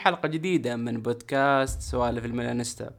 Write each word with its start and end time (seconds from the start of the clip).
حلقة 0.00 0.28
جديدة 0.28 0.76
من 0.76 1.02
بودكاست 1.02 1.80
سوالف 1.80 2.24
الميلانستا 2.24 2.90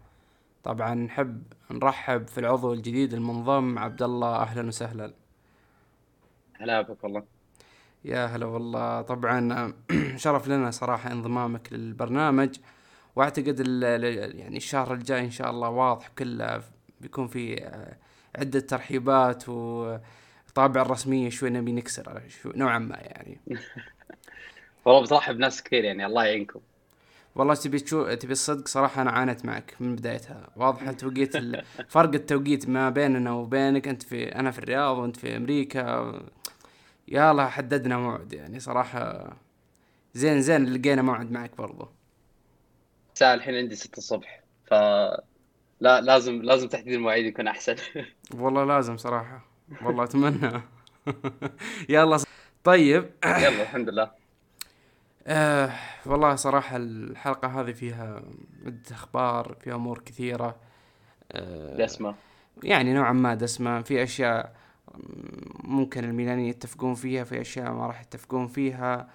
طبعا 0.63 0.93
نحب 0.93 1.43
نرحب 1.71 2.27
في 2.27 2.37
العضو 2.37 2.73
الجديد 2.73 3.13
المنضم 3.13 3.79
عبد 3.79 4.03
الله 4.03 4.35
أهلا 4.35 4.67
وسهلا. 4.67 5.13
هلا 6.53 6.81
بك 6.81 7.03
والله. 7.03 7.23
يا 8.05 8.25
هلا 8.25 8.45
والله. 8.45 9.01
طبعا 9.01 9.73
شرف 10.15 10.47
لنا 10.47 10.71
صراحة 10.71 11.11
انضمامك 11.11 11.73
للبرنامج. 11.73 12.55
وأعتقد 13.15 13.59
يعني 14.35 14.57
الشهر 14.57 14.93
الجاي 14.93 15.19
إن 15.25 15.31
شاء 15.31 15.49
الله 15.49 15.69
واضح 15.69 16.07
كله 16.07 16.63
بيكون 17.01 17.27
في 17.27 17.63
آه، 17.63 17.97
عدة 18.35 18.59
ترحيبات 18.59 19.49
وطابع 19.49 20.81
الرسمية 20.81 21.29
شوي 21.29 21.49
نبي 21.49 21.71
نكسر 21.71 22.21
شو 22.27 22.51
نوعا 22.55 22.79
ما 22.79 22.95
يعني. 22.95 23.39
والله 24.85 25.01
بترحب 25.01 25.37
ناس 25.37 25.63
كثير 25.63 25.83
يعني 25.83 26.05
الله 26.05 26.25
يعينكم. 26.25 26.59
والله 27.35 27.53
تبي 27.55 27.79
تشوف 27.79 28.07
تبي 28.09 28.31
الصدق 28.31 28.67
صراحة 28.67 29.01
أنا 29.01 29.11
عانيت 29.11 29.45
معك 29.45 29.75
من 29.79 29.95
بدايتها. 29.95 30.49
واضح 30.55 30.81
التوقيت 30.81 31.37
فرق 31.93 32.13
التوقيت 32.13 32.69
ما 32.69 32.89
بيننا 32.89 33.31
وبينك. 33.33 33.87
أنت 33.87 34.03
في 34.03 34.35
أنا 34.35 34.51
في 34.51 34.59
الرياض 34.59 34.97
وأنت 34.97 35.17
في 35.17 35.37
أمريكا. 35.37 36.13
يلا 37.07 37.47
حددنا 37.47 37.97
موعد 37.97 38.33
يعني. 38.33 38.59
صراحة 38.59 39.33
زين 40.13 40.41
زين 40.41 40.73
لقينا 40.73 41.01
موعد 41.01 41.31
معك 41.31 41.57
برضو. 41.57 41.87
الساعة 43.13 43.33
الحين 43.33 43.55
عندي 43.55 43.75
ستة 43.75 43.97
الصبح. 43.97 44.41
ف 44.65 44.73
لا 45.79 46.01
لازم 46.01 46.41
لازم 46.41 46.67
تحديد 46.67 46.93
المواعيد 46.93 47.25
يكون 47.25 47.47
أحسن. 47.47 47.75
والله 48.41 48.63
لازم 48.63 48.97
صراحة. 48.97 49.45
والله 49.81 50.03
أتمنى. 50.03 50.61
يلا 51.89 52.17
طيب. 52.63 53.11
يلا 53.25 53.61
الحمد 53.61 53.89
لله. 53.89 54.20
آه 55.27 55.71
والله 56.05 56.35
صراحة 56.35 56.77
الحلقة 56.77 57.61
هذه 57.61 57.71
فيها 57.71 58.21
أخبار 58.91 59.55
فيها 59.59 59.75
أمور 59.75 59.99
كثيرة. 59.99 60.55
آه 61.31 61.77
دسمة. 61.77 62.15
يعني 62.63 62.93
نوعا 62.93 63.11
ما 63.13 63.35
دسمة. 63.35 63.81
في 63.81 64.03
أشياء 64.03 64.55
ممكن 65.63 66.03
الميلانيين 66.03 66.49
يتفقون 66.49 66.93
فيها 66.93 67.23
في 67.23 67.41
أشياء 67.41 67.71
ما 67.71 67.87
راح 67.87 68.01
يتفقون 68.01 68.47
فيها. 68.47 69.07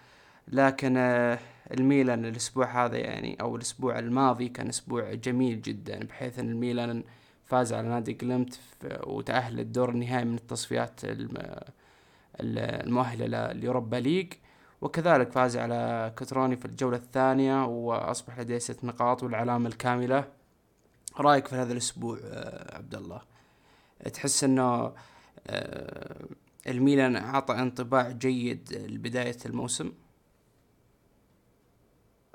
لكن 0.48 0.96
آه 0.96 1.38
الميلان 1.70 2.24
الأسبوع 2.24 2.84
هذا 2.86 2.96
يعني 2.96 3.36
أو 3.40 3.56
الأسبوع 3.56 3.98
الماضي 3.98 4.48
كان 4.48 4.68
أسبوع 4.68 5.14
جميل 5.14 5.62
جدا 5.62 5.98
بحيث 6.04 6.38
أن 6.38 6.48
الميلان 6.48 7.04
فاز 7.44 7.72
على 7.72 7.88
نادي 7.88 8.12
جلمت 8.12 8.60
وتأهل 9.06 9.60
الدور 9.60 9.90
النهائي 9.90 10.24
من 10.24 10.34
التصفيات 10.34 11.00
المؤهلة 12.40 13.52
ليوروبا 13.52 13.96
ليج. 13.96 14.32
وكذلك 14.80 15.32
فاز 15.32 15.56
على 15.56 16.12
كتروني 16.16 16.56
في 16.56 16.64
الجولة 16.64 16.96
الثانية 16.96 17.64
وأصبح 17.66 18.38
لديه 18.38 18.58
ست 18.58 18.84
نقاط 18.84 19.22
والعلامة 19.22 19.68
الكاملة. 19.68 20.24
رأيك 21.20 21.46
في 21.46 21.54
هذا 21.54 21.72
الأسبوع 21.72 22.18
آه، 22.24 22.76
عبد 22.76 22.94
الله 22.94 23.20
تحس 24.14 24.44
أنه 24.44 24.92
آه، 25.46 26.26
الميلان 26.68 27.16
أعطى 27.16 27.54
انطباع 27.54 28.10
جيد 28.10 28.72
لبداية 28.72 29.36
الموسم؟ 29.46 29.92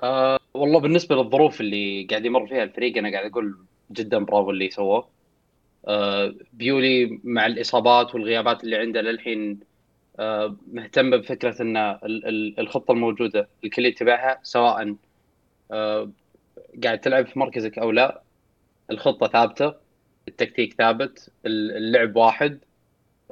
أه 0.02 0.38
والله 0.54 0.80
بالنسبة 0.80 1.16
للظروف 1.16 1.60
اللي 1.60 2.06
قاعد 2.10 2.24
يمر 2.24 2.46
فيها 2.46 2.62
الفريق 2.62 2.98
أنا 2.98 3.10
قاعد 3.12 3.30
أقول 3.30 3.66
جدا 3.92 4.18
برافو 4.18 4.50
اللي 4.50 4.70
سووه. 4.70 5.08
أه 5.88 6.34
بيولي 6.52 7.20
مع 7.24 7.46
الإصابات 7.46 8.14
والغيابات 8.14 8.64
اللي 8.64 8.76
عنده 8.76 9.00
للحين 9.00 9.60
مهتم 10.72 11.10
بفكرة 11.10 11.62
إن 11.62 11.76
الخطة 12.58 12.92
الموجودة 12.92 13.48
الكل 13.64 13.86
يتبعها 13.86 14.40
سواء 14.42 14.96
آه، 15.70 16.10
قاعد 16.84 17.00
تلعب 17.00 17.26
في 17.26 17.38
مركزك 17.38 17.78
أو 17.78 17.90
لا 17.90 18.22
الخطة 18.90 19.28
ثابتة 19.28 19.74
التكتيك 20.28 20.74
ثابت 20.74 21.30
اللعب 21.46 22.16
واحد 22.16 22.58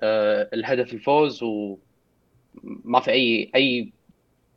آه، 0.00 0.48
الهدف 0.54 0.92
الفوز 0.92 1.42
وما 1.42 3.00
في 3.00 3.10
أي 3.10 3.50
أي 3.54 3.92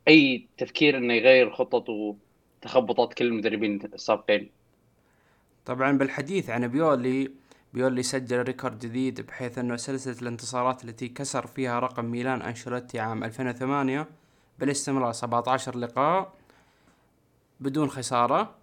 أي 0.08 0.46
تفكير 0.58 0.96
إنه 0.96 1.14
يغير 1.14 1.50
خطط 1.50 1.88
وتخبطات 1.88 3.14
كل 3.14 3.26
المدربين 3.26 3.80
السابقين. 3.94 4.50
طبعا 5.66 5.98
بالحديث 5.98 6.50
عن 6.50 6.68
بيولي 6.68 7.30
بيولي 7.74 8.02
سجل 8.02 8.42
ريكورد 8.42 8.78
جديد 8.78 9.20
بحيث 9.20 9.58
أنه 9.58 9.76
سلسلة 9.76 10.16
الانتصارات 10.22 10.84
التي 10.84 11.08
كسر 11.08 11.46
فيها 11.46 11.78
رقم 11.78 12.04
ميلان 12.04 12.42
أنشيلوتي 12.42 13.00
عام 13.00 13.24
2008 13.24 14.06
بالاستمرار 14.58 15.12
17 15.12 15.76
لقاء 15.78 16.32
بدون 17.60 17.90
خسارة 17.90 18.54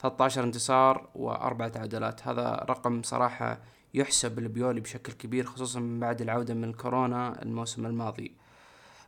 13 0.00 0.44
انتصار 0.44 1.08
وأربع 1.14 1.68
تعادلات. 1.68 2.28
هذا 2.28 2.66
رقم 2.68 3.02
صراحة 3.02 3.58
يحسب 3.94 4.40
لبيولي 4.40 4.80
بشكل 4.80 5.12
كبير 5.12 5.44
خصوصا 5.44 5.80
من 5.80 6.00
بعد 6.00 6.20
العودة 6.20 6.54
من 6.54 6.64
الكورونا 6.64 7.42
الموسم 7.42 7.86
الماضي. 7.86 8.32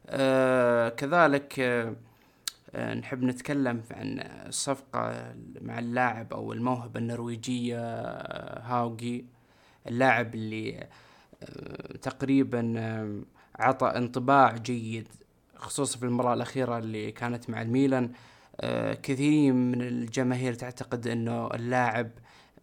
آه 0.07 0.89
كذلك 0.89 1.61
آه 1.61 2.95
نحب 2.95 3.23
نتكلم 3.23 3.83
عن 3.91 4.19
الصفقة 4.47 5.35
مع 5.61 5.79
اللاعب 5.79 6.33
أو 6.33 6.53
الموهبة 6.53 7.01
النرويجية 7.01 7.79
آه، 7.79 8.61
هاوغي 8.63 9.34
اللاعب 9.89 10.35
اللي 10.35 10.87
آه، 11.43 11.97
تقريبا 11.97 12.75
آه، 12.79 13.21
عطى 13.59 13.87
انطباع 13.87 14.57
جيد 14.57 15.09
خصوصا 15.57 15.99
في 15.99 16.05
المباراة 16.05 16.35
الأخيرة 16.35 16.79
اللي 16.79 17.13
كانت 17.13 17.51
مع 17.51 17.63
الميلان. 17.63 18.13
آه، 18.61 18.95
كثير 18.95 19.53
من 19.53 19.83
الجماهير 19.83 20.55
تعتقد 20.55 21.07
إنه 21.07 21.47
اللاعب 21.47 22.11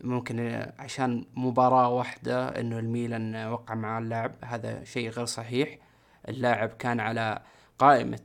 ممكن 0.01 0.65
عشان 0.79 1.25
مباراة 1.35 1.89
واحدة 1.89 2.59
إنه 2.59 2.79
الميلان 2.79 3.35
وقع 3.35 3.75
مع 3.75 3.99
اللاعب 3.99 4.31
هذا 4.45 4.83
شيء 4.83 5.09
غير 5.09 5.25
صحيح. 5.25 5.77
اللاعب 6.29 6.69
كان 6.69 6.99
على 6.99 7.41
قائمة 7.79 8.19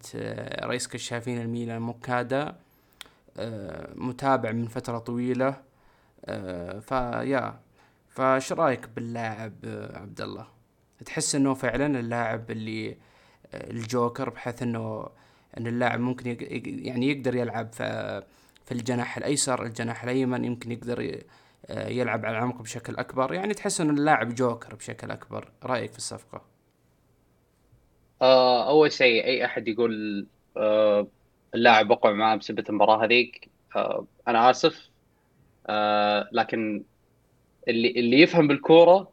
رئيس 0.64 0.88
كشافين 0.88 1.40
الميلان 1.40 1.82
موكادا 1.82 2.56
متابع 3.94 4.52
من 4.52 4.66
فترة 4.66 4.98
طويلة. 4.98 5.56
فيا 6.80 7.60
فايش 8.16 8.52
رأيك 8.52 8.88
باللاعب 8.88 9.54
عبد 9.94 10.20
الله 10.20 10.48
تحس 11.06 11.34
إنه 11.34 11.54
فعلا 11.54 12.00
اللاعب 12.00 12.50
اللي 12.50 12.96
الجوكر 13.54 14.30
بحيث 14.30 14.62
إنه 14.62 15.08
إن 15.58 15.66
اللاعب 15.66 16.00
ممكن 16.00 16.36
يعني 16.84 17.08
يقدر 17.10 17.36
يلعب 17.36 17.72
في 17.72 18.22
في 18.64 18.72
الجناح 18.72 19.16
الأيسر 19.16 19.62
الجناح 19.62 20.02
الأيمن 20.04 20.44
يمكن 20.44 20.72
يقدر 20.72 21.20
يلعب 21.70 22.26
على 22.26 22.38
العمق 22.38 22.62
بشكل 22.62 22.96
أكبر. 22.96 23.34
يعني 23.34 23.54
تحس 23.54 23.80
إنه 23.80 23.92
اللاعب 23.92 24.34
جوكر 24.34 24.74
بشكل 24.74 25.10
أكبر. 25.10 25.52
رأيك 25.64 25.92
في 25.92 25.98
الصفقة؟ 25.98 26.42
آه 28.22 28.68
أول 28.68 28.92
شيء 28.92 29.24
أي 29.24 29.44
أحد 29.44 29.68
يقول 29.68 30.26
آه 30.56 31.08
اللاعب 31.54 31.90
وقع 31.90 32.12
معاه 32.12 32.36
بسبب 32.36 32.68
المباراة 32.70 33.04
هذيك 33.04 33.50
آه 33.76 34.06
أنا 34.28 34.50
آسف 34.50 34.90
آه 35.66 36.28
لكن 36.32 36.84
اللي 37.68 37.90
اللي 37.90 38.20
يفهم 38.20 38.48
بالكورة 38.48 39.12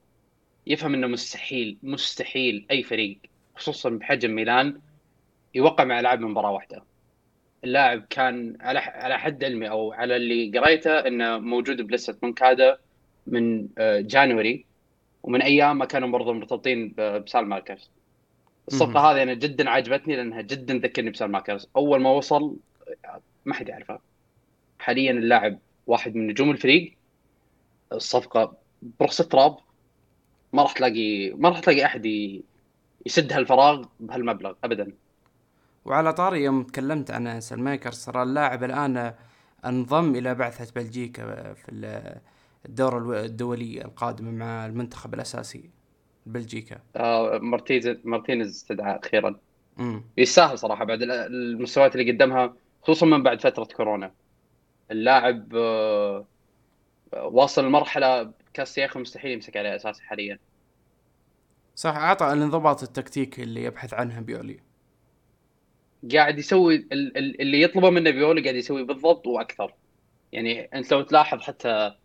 يفهم 0.67 0.93
إنه 0.93 1.07
مستحيل 1.07 1.77
مستحيل 1.83 2.65
أي 2.71 2.83
فريق 2.83 3.19
خصوصا 3.55 3.89
بحجم 3.89 4.35
ميلان 4.35 4.79
يوقع 5.55 5.83
مع 5.83 5.99
لاعب 5.99 6.19
من 6.19 6.31
مباراة 6.31 6.51
واحدة. 6.51 6.83
اللاعب 7.63 8.05
كان 8.09 8.57
على 8.61 8.79
على 8.79 9.19
حد 9.19 9.43
علمي 9.43 9.69
أو 9.69 9.93
على 9.93 10.15
اللي 10.15 10.59
قريته 10.59 10.99
إنه 10.99 11.37
موجود 11.37 11.81
بلسة 11.81 12.17
منكادا 12.23 12.77
من 13.27 13.67
آه، 13.77 13.99
جانوري 14.01 14.65
ومن 15.23 15.41
أيام 15.41 15.77
ما 15.77 15.85
كانوا 15.85 16.09
برضه 16.09 16.33
مرتبطين 16.33 16.93
بسالماكرز. 16.97 17.89
الصفقة 18.67 18.99
هذه 19.11 19.23
أنا 19.23 19.33
جدا 19.33 19.69
عجبتني 19.69 20.15
لأنها 20.15 20.41
جدا 20.41 20.73
ذكرني 20.73 21.09
بسالماكرز. 21.09 21.69
أول 21.75 22.01
ما 22.01 22.11
وصل 22.11 22.57
ما 23.45 23.53
حد 23.53 23.69
يعرفه 23.69 23.99
حاليا 24.79 25.11
اللاعب 25.11 25.59
واحد 25.87 26.15
من 26.15 26.27
نجوم 26.27 26.51
الفريق. 26.51 26.93
الصفقة 27.93 28.57
برخص 28.99 29.21
التراب 29.21 29.57
ما 30.53 30.63
راح 30.63 30.71
تلاقي 30.71 31.29
ما 31.29 31.49
راح 31.49 31.59
تلاقي 31.59 31.85
أحد 31.85 32.05
يسد 33.05 33.33
هالفراغ 33.33 33.85
بهالمبلغ 33.99 34.53
ابدا. 34.63 34.93
وعلى 35.85 36.13
طاري 36.13 36.43
يوم 36.43 36.63
تكلمت 36.63 37.11
عن 37.11 37.41
سالماكرز 37.41 37.91
ترى 37.91 38.23
اللاعب 38.23 38.63
الآن 38.63 39.13
انضم 39.65 40.15
إلى 40.15 40.35
بعثة 40.35 40.81
بلجيكا 40.81 41.53
في 41.53 41.71
الدورة 42.65 43.21
الدولية 43.25 43.81
القادمة 43.81 44.31
مع 44.31 44.65
المنتخب 44.65 45.13
الأساسي 45.13 45.69
بلجيكا. 46.25 46.79
آه 46.95 47.37
مارتيز 47.37 47.87
مارتينيز 48.03 48.49
استدعى 48.49 48.99
أخيرا. 49.03 49.39
يستاهل 50.17 50.59
صراحة 50.59 50.85
بعد 50.85 50.99
المستويات 51.01 51.95
اللي 51.95 52.11
قدمها 52.11 52.53
خصوصا 52.81 53.05
من 53.05 53.23
بعد 53.23 53.41
فترة 53.41 53.63
كورونا. 53.63 54.11
اللاعب 54.91 55.55
آه 55.55 56.25
واصل 57.17 57.65
لمرحلة 57.65 58.31
كاس 58.53 58.77
يا 58.77 58.85
أخي 58.85 58.99
مستحيل 58.99 59.31
يمسك 59.31 59.57
عليه 59.57 59.75
اساسي 59.75 60.03
حاليا. 60.03 60.39
صح 61.75 61.95
أعطى 61.95 62.33
الانضباط 62.33 62.83
التكتيكي 62.83 63.43
اللي 63.43 63.63
يبحث 63.63 63.93
عنه 63.93 64.19
بيولي. 64.19 64.59
قاعد 66.13 66.39
يسوي 66.39 66.75
ال- 66.75 67.17
ال- 67.17 67.41
اللي 67.41 67.61
يطلبه 67.61 67.89
منه 67.89 68.09
بيولي 68.11 68.41
قاعد 68.41 68.55
يسوي 68.55 68.83
بالضبط 68.83 69.27
وأكثر. 69.27 69.73
يعني 70.31 70.61
أنت 70.61 70.91
لو 70.93 71.01
تلاحظ 71.01 71.41
حتى 71.41 71.95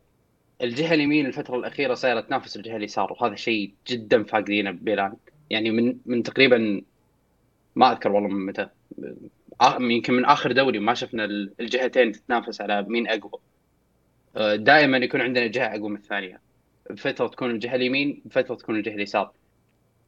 الجهة 0.62 0.94
اليمين 0.94 1.26
الفترة 1.26 1.56
الأخيرة 1.56 1.94
صايرة 1.94 2.20
تنافس 2.20 2.56
الجهة 2.56 2.76
اليسار 2.76 3.12
وهذا 3.12 3.34
شيء 3.34 3.74
جدا 3.88 4.24
فاقدينه 4.24 4.70
بميلان 4.70 5.16
يعني 5.50 5.70
من 5.70 5.98
من 6.06 6.22
تقريبا 6.22 6.82
ما 7.76 7.92
أذكر 7.92 8.12
والله 8.12 8.28
من 8.28 8.46
متى 8.46 8.68
يمكن 9.80 10.12
من 10.14 10.24
آخر 10.24 10.52
دوري 10.52 10.78
ما 10.78 10.94
شفنا 10.94 11.24
ال- 11.24 11.54
الجهتين 11.60 12.12
تتنافس 12.12 12.60
على 12.60 12.82
مين 12.82 13.08
أقوى. 13.08 13.40
دائما 14.38 14.96
يكون 14.96 15.20
عندنا 15.20 15.46
جهة 15.46 15.66
اقوى 15.66 15.88
من 15.88 15.96
الثانية. 15.96 16.40
فترة 16.96 17.26
تكون 17.26 17.50
الجهة 17.50 17.74
اليمين 17.74 18.22
فترة 18.30 18.54
تكون 18.54 18.76
الجهة 18.76 18.94
اليسار. 18.94 19.32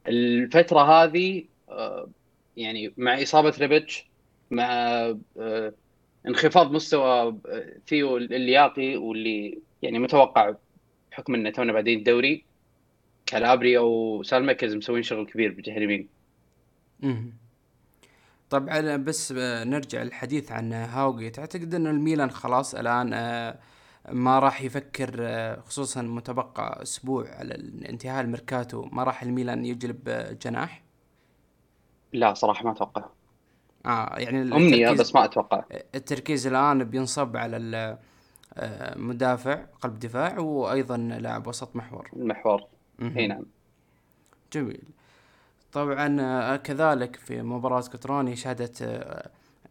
الفترة 0.07 0.79
هذه 0.79 1.43
آه، 1.69 2.09
يعني 2.57 2.93
مع 2.97 3.21
إصابة 3.21 3.53
ريبتش 3.59 4.09
مع 4.51 4.65
آه، 5.39 5.73
انخفاض 6.27 6.71
مستوى 6.71 7.37
آه، 7.47 7.73
ثيو 7.87 8.17
اللياقي 8.17 8.97
واللي 8.97 9.59
يعني 9.81 9.99
متوقع 9.99 10.55
بحكم 11.11 11.35
إنه 11.35 11.49
تونا 11.49 11.73
بعدين 11.73 11.99
الدوري 11.99 12.45
كالابري 13.25 13.77
أو 13.77 14.23
سالمكز 14.23 14.75
مسوين 14.75 15.03
شغل 15.03 15.25
كبير 15.25 15.51
بالجهة 15.51 15.77
اليمين. 15.77 16.09
طبعا 18.49 18.95
بس 18.97 19.33
آه، 19.37 19.63
نرجع 19.63 20.03
للحديث 20.03 20.51
عن 20.51 20.73
هاوغي. 20.73 21.29
تعتقد 21.29 21.75
إن 21.75 21.87
الميلان 21.87 22.31
خلاص 22.31 22.75
الآن 22.75 23.13
آه، 23.13 23.59
ما 24.09 24.39
راح 24.39 24.61
يفكر 24.61 25.15
آه، 25.19 25.59
خصوصا 25.59 26.01
متبقى 26.01 26.81
أسبوع 26.81 27.29
على 27.29 27.55
انتهاء 27.89 28.21
الميركاتو 28.21 28.85
ما 28.85 29.03
راح 29.03 29.23
الميلان 29.23 29.65
يجلب 29.65 30.09
آه، 30.09 30.31
جناح؟ 30.31 30.83
لا 32.13 32.33
صراحة 32.33 32.65
ما 32.65 32.71
أتوقع. 32.71 33.05
آه 33.85 34.15
يعني 34.17 34.41
أمنية 34.41 34.91
بس 34.91 35.15
ما 35.15 35.25
أتوقع. 35.25 35.63
التركيز 35.95 36.47
الآن 36.47 36.83
بينصب 36.83 37.37
على 37.37 37.97
آه، 38.53 38.97
مدافع 38.97 39.65
قلب 39.81 39.99
دفاع 39.99 40.39
وأيضا 40.39 40.97
لاعب 40.97 41.47
وسط 41.47 41.75
محور. 41.75 42.09
المحور. 42.15 42.63
أي 43.01 43.27
نعم. 43.27 43.45
جميل. 44.53 44.83
طبعا 45.71 46.55
كذلك 46.55 47.15
في 47.15 47.41
مباراة 47.41 47.81
كتروني 47.81 48.35
شهدت 48.35 48.81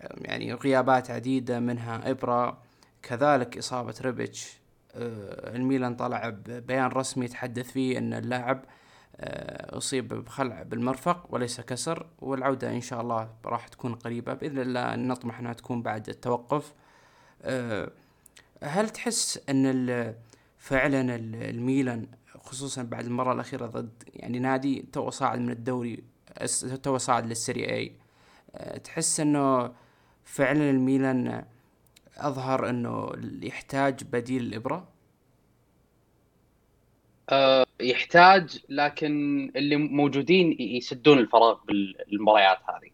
يعني 0.00 0.54
غيابات 0.54 1.10
عديدة 1.10 1.60
منها 1.60 2.10
إبرا 2.10 2.62
كذلك 3.02 3.58
إصابة 3.58 3.94
ريبيتش 4.00 4.58
آه، 4.94 5.56
الميلان 5.56 5.96
طلع 5.96 6.28
ببيان 6.28 6.86
رسمي 6.86 7.24
يتحدث 7.24 7.70
فيه 7.70 7.98
أن 7.98 8.14
اللاعب 8.14 8.64
آه، 9.16 9.76
أصيب 9.78 10.08
بخلع 10.08 10.62
بالمرفق 10.62 11.26
وليس 11.34 11.60
كسر 11.60 12.06
والعودة 12.18 12.70
إن 12.72 12.80
شاء 12.80 13.00
الله 13.00 13.30
راح 13.44 13.68
تكون 13.68 13.94
قريبة 13.94 14.34
بإذن 14.34 14.58
الله 14.58 14.96
نطمح 14.96 15.38
أنها 15.38 15.52
تكون 15.52 15.82
بعد 15.82 16.08
التوقف. 16.08 16.72
آه، 17.42 17.90
هل 18.62 18.90
تحس 18.90 19.40
أن 19.48 20.14
فعلا 20.58 21.00
ال- 21.16 21.34
الميلان 21.50 22.06
خصوصا 22.40 22.82
بعد 22.82 23.04
المرة 23.06 23.32
الأخيرة 23.32 23.66
ضد 23.66 24.02
يعني 24.14 24.38
نادي 24.38 24.84
تو 24.92 25.10
صاعد 25.10 25.38
من 25.38 25.50
الدوري 25.50 26.04
تو 26.82 26.98
صاعد 26.98 27.26
للسيري 27.26 27.92
أه، 28.54 28.78
تحس 28.78 29.20
أنه 29.20 29.72
فعلا 30.24 30.70
الميلان 30.70 31.44
أظهر 32.18 32.68
إنه 32.68 33.12
يحتاج 33.42 34.04
بديل 34.12 34.42
لإبرا؟ 34.42 34.88
أه 37.30 37.66
يحتاج 37.80 38.58
لكن 38.68 39.12
اللي 39.56 39.76
موجودين 39.76 40.56
يسدون 40.60 41.18
الفراغ 41.18 41.58
بالمباريات 41.64 42.58
هذه. 42.68 42.90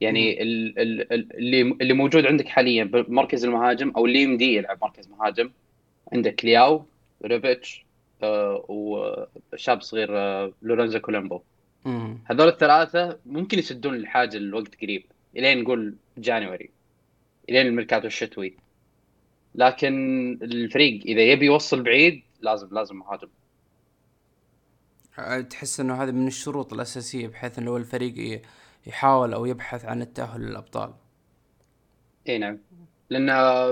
يعني 0.00 0.42
ال- 0.42 0.78
ال- 0.78 1.12
ال- 1.12 1.36
اللي 1.36 1.60
اللي 1.60 1.92
موجود 1.92 2.26
عندك 2.26 2.48
حاليا 2.48 2.84
بمركز 2.84 3.44
المهاجم 3.44 3.90
أو 3.96 4.06
اللي 4.06 4.22
يمدي 4.22 4.54
يلعب 4.54 4.78
مركز 4.82 5.08
مهاجم. 5.08 5.50
عندك 6.12 6.44
لياو 6.44 6.84
ريبيتش 7.24 7.84
أه 8.22 8.64
وشاب 8.68 9.82
صغير 9.82 10.08
أه 10.18 10.52
لورينزو 10.62 10.98
كولومبو. 11.00 11.40
هذول 12.24 12.48
الثلاثة 12.48 13.18
ممكن 13.26 13.58
يسدون 13.58 13.94
الحاجة 13.94 14.38
لوقت 14.38 14.82
قريب 14.82 15.04
إلين 15.36 15.62
نقول 15.62 15.94
January. 16.18 16.70
إلين 17.50 17.66
الميركاتو 17.66 18.06
الشتوي. 18.06 18.56
لكن 19.54 19.94
الفريق 20.42 21.02
إذا 21.06 21.22
يبي 21.22 21.46
يوصل 21.46 21.82
بعيد 21.82 22.22
لازم 22.40 22.68
لازم 22.72 22.96
مهاجم. 22.96 23.28
تحس 25.50 25.80
إنه 25.80 26.02
هذه 26.02 26.10
من 26.10 26.26
الشروط 26.26 26.72
الأساسية 26.72 27.28
بحيث 27.28 27.58
إنه 27.58 27.76
الفريق 27.76 28.42
يحاول 28.86 29.34
أو 29.34 29.46
يبحث 29.46 29.84
عن 29.84 30.02
التأهل 30.02 30.40
للأبطال. 30.40 30.94
إي 32.28 32.38
نعم. 32.38 32.58
لأن 33.10 33.28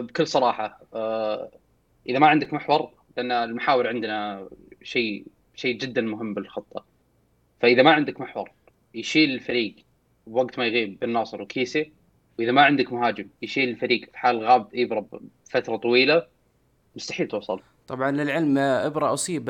بكل 0.07 0.27
صراحة 0.27 0.81
آه، 0.95 1.51
إذا 2.09 2.19
ما 2.19 2.27
عندك 2.27 2.53
محور 2.53 2.91
لأن 3.17 3.33
المحاور 3.33 3.89
عندنا 3.89 4.49
شيء 4.83 5.27
شيء 5.55 5.79
جدا 5.79 6.01
مهم 6.01 6.35
بالخطة. 6.35 6.85
فإذا 7.61 7.83
ما 7.83 7.93
عندك 7.93 8.21
محور 8.21 8.51
يشيل 8.95 9.31
الفريق 9.31 9.75
وقت 10.27 10.59
ما 10.59 10.67
يغيب 10.67 10.99
بن 10.99 11.09
ناصر 11.13 11.43
وكيسي 11.43 11.93
وإذا 12.39 12.53
ما 12.53 12.63
عندك 12.63 12.93
مهاجم 12.93 13.29
يشيل 13.43 13.69
الفريق 13.69 14.11
في 14.11 14.19
حال 14.19 14.45
غاب 14.45 14.69
ابره 14.75 15.09
فترة 15.51 15.77
طويلة 15.77 16.27
مستحيل 16.97 17.29
توصل. 17.29 17.61
طبعا 17.89 18.11
للعلم 18.11 18.59
إبرة 18.59 19.13
أصيب 19.13 19.45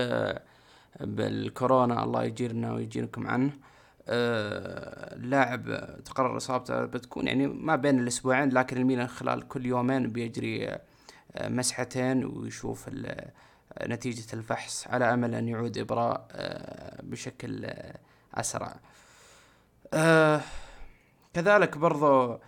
بالكورونا 1.01 2.05
الله 2.05 2.25
يجيرنا 2.25 2.73
ويجيركم 2.73 3.27
عنه. 3.27 3.53
اللاعب 4.09 5.69
آه، 5.69 6.01
تقرر 6.01 6.37
إصابته 6.37 6.85
بتكون 6.85 7.27
يعني 7.27 7.47
ما 7.47 7.77
بين 7.77 8.01
الأسبوعين 8.01 8.49
لكن 8.49 8.77
الميلان 8.77 9.07
خلال 9.07 9.49
كل 9.49 9.67
يومين 9.67 10.11
بيجري 10.11 10.69
آه، 10.69 10.81
مسحتين 11.49 12.25
ويشوف 12.25 12.91
نتيجة 13.87 14.35
الفحص. 14.35 14.87
على 14.89 15.15
أمل 15.15 15.35
أن 15.35 15.49
يعود 15.49 15.79
إبرة 15.79 16.27
آه، 16.33 17.03
بشكل 17.03 17.71
أسرع. 18.35 18.81
كذلك 21.35 21.79
برضو 21.79 22.41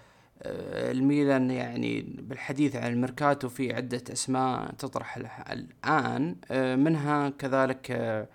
الميلان 0.42 1.50
يعني 1.50 2.00
بالحديث 2.02 2.76
عن 2.76 2.92
الميركاتو 2.92 3.48
في 3.48 3.74
عدة 3.74 4.02
أسماء 4.12 4.72
تطرح 4.72 5.18
الآن. 5.50 6.36
آه، 6.50 6.76
منها 6.76 7.28
كذلك 7.28 7.90
آه، 7.90 8.28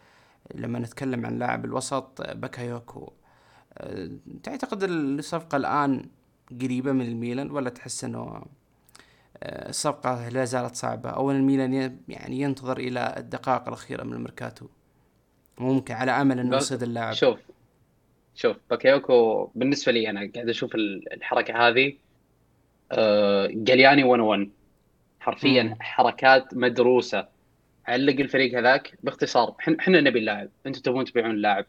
لما 0.56 0.80
نتكلم 0.80 1.26
عن 1.26 1.40
لاعب 1.40 1.66
الوسط 1.66 2.22
آه، 2.22 2.34
باكايوكو. 2.34 3.14
آه، 3.78 4.10
تعتقد 4.44 4.84
الصفقة 4.84 5.56
الآن 5.56 6.06
قريبة 6.62 6.92
من 6.92 7.06
الميلان 7.06 7.52
ولا 7.52 7.70
تحس 7.70 8.04
أنه 8.04 8.20
آه، 9.44 9.70
الصفقة 9.70 10.30
لا 10.30 10.46
زالت 10.46 10.76
صعبة؟ 10.76 11.10
أو 11.10 11.32
الميلان 11.32 11.98
يعني 12.08 12.42
ينتظر 12.42 12.78
إلى 12.78 13.16
الدقائق 13.18 13.68
الأخيرة 13.68 14.04
من 14.04 14.14
الميركاتو؟ 14.14 14.66
ممكن 15.58 15.94
على 15.94 16.12
أمل 16.12 16.40
أنه 16.40 16.58
يصيد 16.58 16.84
اللاعب. 16.84 17.14
شوف 17.14 17.40
شوف 18.36 18.58
باكيوكو 18.70 19.50
بالنسبة 19.56 19.92
لي 19.92 20.10
أنا 20.10 20.20
قاعد 20.36 20.50
أشوف 20.50 20.76
ال- 20.76 21.14
الحركة 21.14 21.68
هذه 21.68 21.94
آه، 22.92 23.48
جالياني 23.52 24.04
101 24.04 24.50
حرفيا 25.20 25.64
مم. 25.64 25.76
حركات 25.80 26.54
مدروسة. 26.54 27.28
علق 27.88 28.20
الفريق 28.20 28.58
هذاك 28.60 28.94
باختصار 29.04 29.56
إحنا 29.80 30.02
نبي 30.02 30.20
اللاعب 30.20 30.50
أنتم 30.68 30.82
تبون 30.82 31.06
تبيعون 31.06 31.32
اللاعب. 31.32 31.66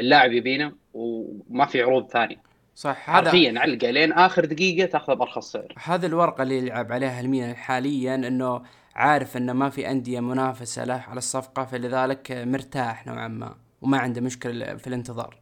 اللاعب 0.00 0.32
يبينا 0.32 0.72
وما 0.94 1.66
في 1.66 1.82
عروض 1.82 2.10
ثانية. 2.10 2.36
صح 2.74 3.10
هذا 3.10 3.24
حرفيا 3.30 3.60
علقة 3.60 3.90
لين 3.90 4.12
آخر 4.12 4.44
دقيقة 4.44 4.86
تاخذه 4.86 5.14
بأرخص 5.14 5.52
سعر. 5.52 5.74
هذه 5.84 6.06
الورقة 6.06 6.42
اللي 6.42 6.58
يلعب 6.58 6.92
عليها 6.92 7.20
الميلان 7.20 7.56
حاليا 7.56 8.14
إنه 8.14 8.62
عارف 8.94 9.36
إنه 9.36 9.52
ما 9.52 9.70
في 9.70 9.90
أندية 9.90 10.20
منافسة 10.20 10.84
له 10.84 11.04
على 11.08 11.18
الصفقة 11.18 11.64
فلذلك 11.64 12.32
مرتاح 12.32 13.06
نوعا 13.06 13.28
ما 13.28 13.54
وما 13.82 13.98
عنده 13.98 14.20
مشكلة 14.20 14.76
في 14.76 14.86
الانتظار. 14.86 15.41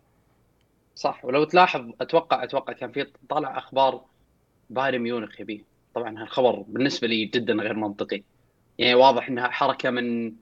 صح. 1.00 1.24
ولو 1.24 1.44
تلاحظ 1.44 1.90
أتوقع 2.00 2.44
أتوقع 2.44 2.72
كان 2.72 2.92
في 2.92 3.06
طالع 3.28 3.58
أخبار 3.58 4.04
بايرن 4.70 4.98
ميونخ 4.98 5.40
يبيه 5.40 5.60
طبعا 5.94 6.22
هالخبر 6.22 6.64
بالنسبة 6.68 7.06
لي 7.08 7.24
جدا 7.24 7.54
غير 7.54 7.74
منطقي. 7.74 8.22
يعني 8.78 8.94
واضح 8.94 9.28
إنها 9.28 9.48
حركة 9.48 9.90
من 9.90 10.32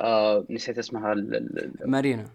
آه 0.00 0.44
نسيت 0.50 0.78
اسمها 0.78 1.12
ال- 1.12 1.34
ال- 1.34 1.58
ال- 1.82 1.90
مارينا. 1.90 2.30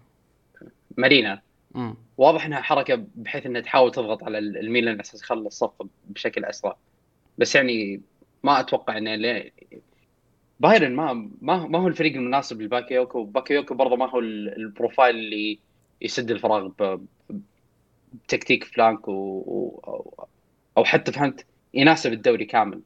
مارينا. 0.98 1.40
امم 1.76 1.94
واضح 2.18 2.46
إنها 2.46 2.60
حركة 2.60 3.04
بحيث 3.14 3.46
إنها 3.46 3.60
تحاول 3.60 3.92
تضغط 3.92 4.24
على 4.24 4.38
ال- 4.38 4.56
الميلان 4.58 4.92
على 4.94 5.00
أساس 5.00 5.22
يخلص 5.22 5.46
الصفقه 5.46 5.88
بشكل 6.08 6.44
أسرع. 6.44 6.76
بس 7.38 7.54
يعني 7.54 8.00
ما 8.44 8.60
أتوقع 8.60 8.98
إنه 8.98 9.44
بايرن 10.60 10.94
ما 10.96 11.12
ما 11.42 11.66
ما 11.66 11.78
هو 11.78 11.88
الفريق 11.88 12.14
المناسب 12.14 12.62
لباكيوكو. 12.62 13.24
باكيوكو 13.24 13.74
برضه 13.74 13.96
ما 13.96 14.10
هو 14.10 14.18
ال- 14.18 14.56
البروفايل 14.56 15.16
اللي 15.16 15.58
يسد 16.02 16.30
الفراغ 16.30 16.68
بتكتيك 18.12 18.64
فلانك 18.64 19.08
و... 19.08 19.12
و... 19.12 19.80
أو- 19.86 20.24
أو 20.78 20.84
حتى 20.84 21.12
فهمت 21.12 21.46
يناسب 21.74 22.12
الدوري 22.12 22.44
كامل. 22.44 22.80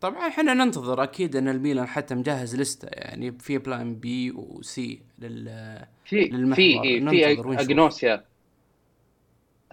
طبعا 0.00 0.28
إحنا 0.28 0.54
ننتظر 0.54 1.02
أكيد 1.02 1.36
أن 1.36 1.48
الميلان 1.48 1.86
حتى 1.86 2.14
مجهز 2.14 2.56
لستة 2.56 2.88
يعني 2.92 3.32
في 3.32 3.58
بلان 3.58 3.94
بي 3.94 4.30
وسي 4.30 5.02
لل 5.18 5.44
في. 6.04 6.30
في 6.54 7.00
في. 7.10 7.60
أجنوسيا. 7.60 8.24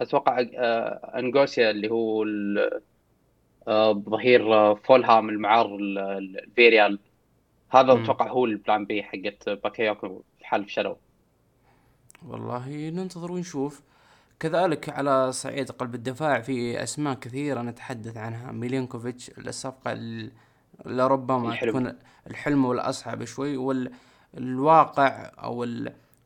أتوقع 0.00 0.40
آه، 0.54 1.18
أنجوسيا 1.18 1.70
اللي 1.70 1.90
هو 1.90 2.24
آه، 3.68 3.92
ظهير 3.92 4.74
فولهام 4.74 5.28
المعار 5.28 5.76
لفياريال. 5.78 6.98
هذا 7.70 7.92
أتوقع 7.92 8.28
هو 8.28 8.44
ال 8.44 8.52
plan 8.52 8.84
B 8.84 9.02
حقت 9.02 9.48
باكيوكو 9.48 10.22
في 10.38 10.46
حال 10.46 10.64
فشلوا. 10.64 10.94
والله 12.28 12.90
ننتظر 12.90 13.32
ونشوف. 13.32 13.82
كذلك 14.40 14.88
على 14.88 15.32
صعيد 15.32 15.70
قلب 15.70 15.94
الدفاع 15.94 16.40
في 16.40 16.82
أسماء 16.82 17.14
كثيرة 17.14 17.62
نتحدث 17.62 18.16
عنها. 18.16 18.52
ميلينكوفيتش 18.52 19.30
الصفقه 19.38 19.98
لربما 20.86 21.48
الحلم. 21.48 21.70
تكون 21.70 21.98
الحلم 22.26 22.64
والأصعب 22.64 23.24
شوي 23.24 23.56
والواقع 24.36 25.30
أو 25.38 25.66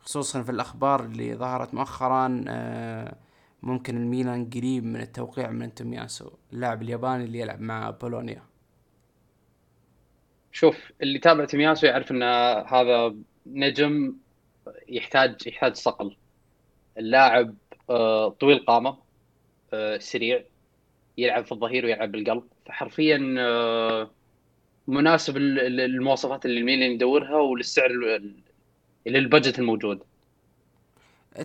خصوصا 0.00 0.42
في 0.42 0.50
الأخبار 0.50 1.04
اللي 1.04 1.34
ظهرت 1.34 1.74
مؤخرا 1.74 2.44
آه، 2.48 3.16
ممكن 3.62 3.96
الميلان 3.96 4.50
قريب 4.50 4.84
من 4.84 5.00
التوقيع 5.00 5.50
من 5.50 5.74
تومياسو 5.74 6.30
اللاعب 6.52 6.82
الياباني 6.82 7.24
اللي 7.24 7.38
يلعب 7.38 7.60
مع 7.60 7.90
بولونيا. 7.90 8.42
شوف 10.52 10.92
اللي 11.02 11.18
تابع 11.18 11.44
تومياسو 11.44 11.86
يعرف 11.86 12.10
إن 12.10 12.22
هذا 12.66 13.14
نجم 13.46 14.16
يحتاج 14.88 15.46
يحتاج 15.46 15.74
صقل. 15.74 16.16
اللاعب 16.98 17.54
طويل 18.40 18.58
قامة 18.58 18.96
آه، 19.72 19.98
سريع 19.98 20.42
يلعب 21.18 21.44
في 21.44 21.52
الظهير 21.52 21.84
ويلعب 21.84 22.12
بالقلب. 22.12 22.42
فحرفيا 22.66 23.18
مناسب 24.86 25.36
المواصفات 25.36 26.46
اللي 26.46 26.60
الميلان 26.60 26.90
يدورها 26.90 27.36
وللسعر 27.36 28.20
للبجت 29.06 29.58
الموجود. 29.58 30.02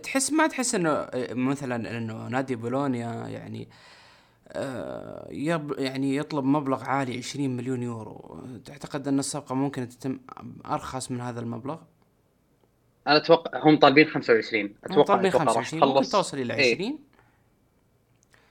تحس 0.03 0.33
ما 0.33 0.47
تحس 0.47 0.75
إنه 0.75 1.07
مثلا 1.31 1.97
إنه 1.97 2.27
نادي 2.27 2.55
بولونيا 2.55 3.27
يعني 3.27 3.67
آه 4.47 5.27
يب 5.31 5.73
يعني 5.77 6.15
يطلب 6.15 6.45
مبلغ 6.45 6.83
عالي 6.83 7.17
20 7.17 7.49
مليون 7.49 7.83
يورو. 7.83 8.43
تعتقد 8.65 9.07
إن 9.07 9.19
الصفقة 9.19 9.55
ممكن 9.55 9.89
تتم 9.89 10.19
أرخص 10.65 11.11
من 11.11 11.21
هذا 11.21 11.39
المبلغ؟ 11.39 11.77
أنا 13.07 13.17
أتوقع 13.17 13.63
هم 13.63 13.79
طالبين 13.79 14.07
25 14.07 14.75
أتوقع 14.83 15.03
طالبين 15.03 15.31
25 15.31 15.83
ممكن 15.83 16.09
توصل 16.09 16.37
إلى 16.37 16.53
20 16.53 16.65
إيه. 16.65 16.95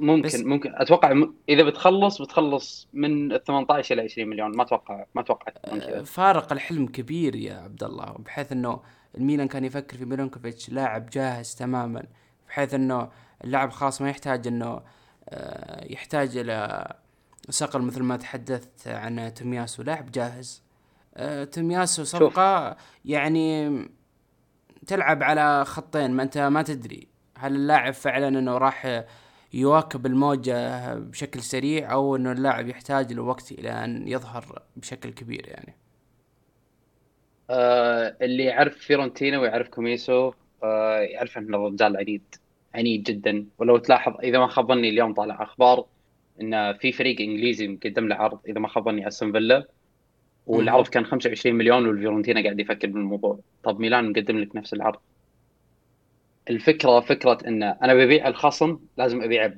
ممكن 0.01 0.23
بس 0.23 0.41
ممكن. 0.41 0.73
أتوقع 0.75 1.13
م... 1.13 1.35
إذا 1.49 1.63
بتخلص 1.63 2.23
بتخلص 2.23 2.89
من 2.93 3.39
18 3.39 3.95
إلى 3.95 4.03
20 4.03 4.29
مليون. 4.29 4.57
ما 4.57 4.63
أتوقع 4.63 5.05
ما 5.15 5.21
أتوقع 5.23 5.53
آه 5.65 6.03
فارق 6.03 6.53
الحلم 6.53 6.87
كبير 6.87 7.37
يا 7.37 7.55
عبد 7.55 7.85
الله 7.85 8.17
بحيث 8.19 8.53
إنه 8.53 8.81
الميلان 9.19 9.49
كان 9.49 9.65
يفكر 9.65 9.97
في 9.97 10.05
ميلونكوفيتش 10.05 10.71
لاعب 10.71 11.11
جاهز 11.11 11.55
تماما 11.55 12.03
بحيث 12.49 12.75
إنه 12.75 13.09
اللاعب 13.45 13.71
خلاص 13.71 14.03
ما 14.03 14.11
يحتاج 14.11 14.47
إنه 14.47 14.81
آه 15.29 15.85
يحتاج 15.93 16.37
إلى 16.37 16.87
صقل 17.51 17.83
مثل 17.83 18.03
ما 18.03 18.17
تحدثت 18.17 18.89
عن 18.89 19.35
تومياسو 19.35 19.83
لاعب 19.83 20.11
جاهز. 20.11 20.63
آه 21.17 21.45
تومياسو 21.45 22.05
صفقة 22.05 22.77
يعني 23.05 23.71
تلعب 24.87 25.23
على 25.23 25.65
خطين 25.65 26.11
ما 26.11 26.23
انت 26.23 26.39
ما 26.39 26.63
تدري. 26.63 27.09
هل 27.39 27.55
اللاعب 27.55 27.93
فعلا 27.93 28.29
إنه 28.29 28.59
راح 28.59 29.05
يواكب 29.53 30.07
الموجة 30.07 30.95
بشكل 30.95 31.41
سريع 31.43 31.93
أو 31.93 32.17
إنه 32.17 32.33
اللاعب 32.33 32.69
يحتاج 32.69 33.13
له 33.13 33.23
وقت 33.23 33.53
إلى 33.53 33.71
أن 33.71 34.09
يظهر 34.09 34.63
بشكل 34.77 35.11
كبير 35.11 35.49
يعني؟ 35.49 35.77
آه 37.51 38.17
اللي 38.23 38.45
يعرف 38.45 38.77
فيورنتينا 38.79 39.39
ويعرف 39.41 39.69
كوميسو 39.69 40.33
آه 40.63 40.99
يعرف 40.99 41.39
إن 41.39 41.55
الرجال 41.55 41.97
عنيد 41.97 42.35
عنيد 42.75 43.03
جدا. 43.03 43.47
ولو 43.59 43.79
تلاحظ 43.79 44.17
إذا 44.23 44.39
ما 44.39 44.47
خاب 44.47 44.69
ظني 44.69 44.89
اليوم 44.89 45.15
طالع 45.15 45.43
أخبار 45.43 45.87
إن 46.41 46.75
في 46.79 46.93
فريق 46.93 47.21
إنجليزي 47.21 47.69
مقدم 47.69 48.09
له 48.09 48.17
عرض 48.17 48.41
إذا 48.49 48.61
ما 48.61 48.69
خاب 48.69 48.85
ظني 48.85 49.09
أستون 49.09 49.33
فيلا. 49.33 49.69
والعرض 50.47 50.89
كان 50.89 51.07
25 51.07 51.55
مليون 51.55 51.87
والفيورنتينا 51.87 52.43
قاعد 52.43 52.61
يفكر 52.61 52.89
بالموضوع. 52.89 53.41
طب 53.65 53.81
ميلان 53.81 54.11
مقدم 54.11 54.39
لك 54.39 54.57
نفس 54.57 54.75
العرض. 54.75 54.99
الفكرة 56.51 57.01
فكرة 57.01 57.39
إن 57.47 57.63
أنا 57.63 57.95
ببيع 57.95 58.29
لخصم 58.29 58.79
لازم 58.97 59.23
ابيعه 59.23 59.55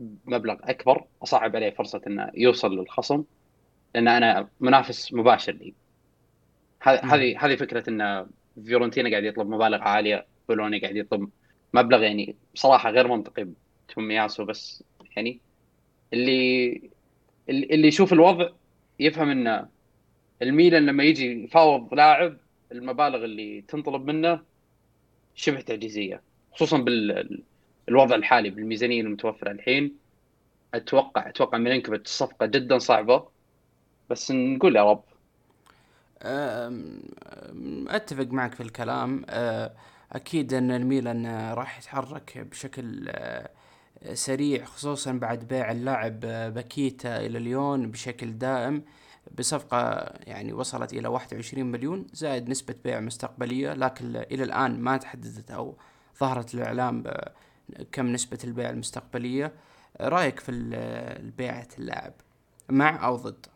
بمبلغ 0.00 0.56
أكبر 0.62 1.04
أصعب 1.22 1.56
عليه 1.56 1.70
فرصة 1.70 2.00
إنه 2.06 2.30
يوصل 2.34 2.78
للخصم 2.78 3.24
لأن 3.94 4.08
أنا 4.08 4.48
منافس 4.60 5.12
مباشر 5.12 5.52
لي. 5.52 5.74
هذه 6.82 7.46
هذه 7.46 7.56
فكرة 7.56 7.90
إن 7.90 8.26
فيورنتينا 8.64 9.10
قاعد 9.10 9.24
يطلب 9.24 9.48
مبالغ 9.48 9.82
عالية 9.82 10.26
بولوني 10.48 10.78
قاعد 10.78 10.96
يطلب 10.96 11.30
مبلغ 11.74 12.02
يعني 12.02 12.36
بصراحة 12.54 12.90
غير 12.90 13.08
منطقي 13.08 13.48
تومياسو 13.88 14.44
بس 14.44 14.84
يعني 15.16 15.40
اللي 16.12 16.90
اللي 17.50 17.88
يشوف 17.88 18.12
الوضع 18.12 18.48
يفهم 19.00 19.28
إن 19.28 19.68
الميلان 20.42 20.86
لما 20.86 21.04
يجي 21.04 21.44
يفاوض 21.44 21.94
لاعب 21.94 22.36
المبالغ 22.72 23.24
اللي 23.24 23.60
تنطلب 23.68 24.06
منه 24.06 24.40
شبه 25.34 25.60
تعجيزية 25.60 26.22
خصوصا 26.52 26.78
بالوضع 27.88 28.16
الحالي 28.16 28.50
بالميزانية 28.50 29.00
المتوفرة 29.00 29.50
الحين. 29.50 29.96
أتوقع 30.74 31.28
أتوقع 31.28 31.58
ميلينكوفيتش 31.58 32.10
صفقة 32.10 32.46
جدا 32.46 32.78
صعبة. 32.78 33.28
بس 34.10 34.30
نقول 34.30 34.76
يا 34.76 34.90
رب. 34.90 35.04
أتفق 37.88 38.26
معك 38.26 38.54
في 38.54 38.62
الكلام. 38.62 39.24
أكيد 40.12 40.54
أن 40.54 40.70
الميلان 40.70 41.52
راح 41.52 41.78
يتحرك 41.78 42.38
بشكل 42.38 43.12
سريع 44.12 44.64
خصوصا 44.64 45.12
بعد 45.12 45.48
بيع 45.48 45.70
اللاعب 45.70 46.20
باكيتا 46.54 47.26
إلى 47.26 47.38
ليون 47.38 47.90
بشكل 47.90 48.32
دائم. 48.38 48.82
بصفقة 49.30 50.04
يعني 50.26 50.52
وصلت 50.52 50.92
إلى 50.92 51.08
21 51.08 51.64
مليون 51.66 52.06
زائد 52.12 52.48
نسبة 52.48 52.74
بيع 52.84 53.00
مستقبلية 53.00 53.72
لكن 53.74 54.16
إلى 54.16 54.44
الآن 54.44 54.80
ما 54.80 54.96
تحددت 54.96 55.50
أو 55.50 55.76
ظهرت 56.20 56.54
الإعلام 56.54 57.04
كم 57.92 58.06
نسبة 58.12 58.38
البيع 58.44 58.70
المستقبلية. 58.70 59.52
رأيك 60.00 60.40
في 60.40 60.52
البيعة 60.52 61.68
اللاعب 61.78 62.14
مع 62.68 63.06
أو 63.06 63.16
ضد؟ 63.16 63.46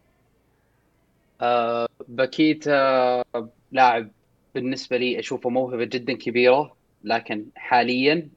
أه 1.41 1.89
باكيتا 2.09 3.25
لاعب 3.73 4.11
بالنسبة 4.55 4.97
لي 4.97 5.19
أشوفه 5.19 5.51
موهبة 5.51 5.85
جدا 5.85 6.13
كبيرة 6.13 6.77
لكن 7.05 7.51
حاليا 7.57 8.31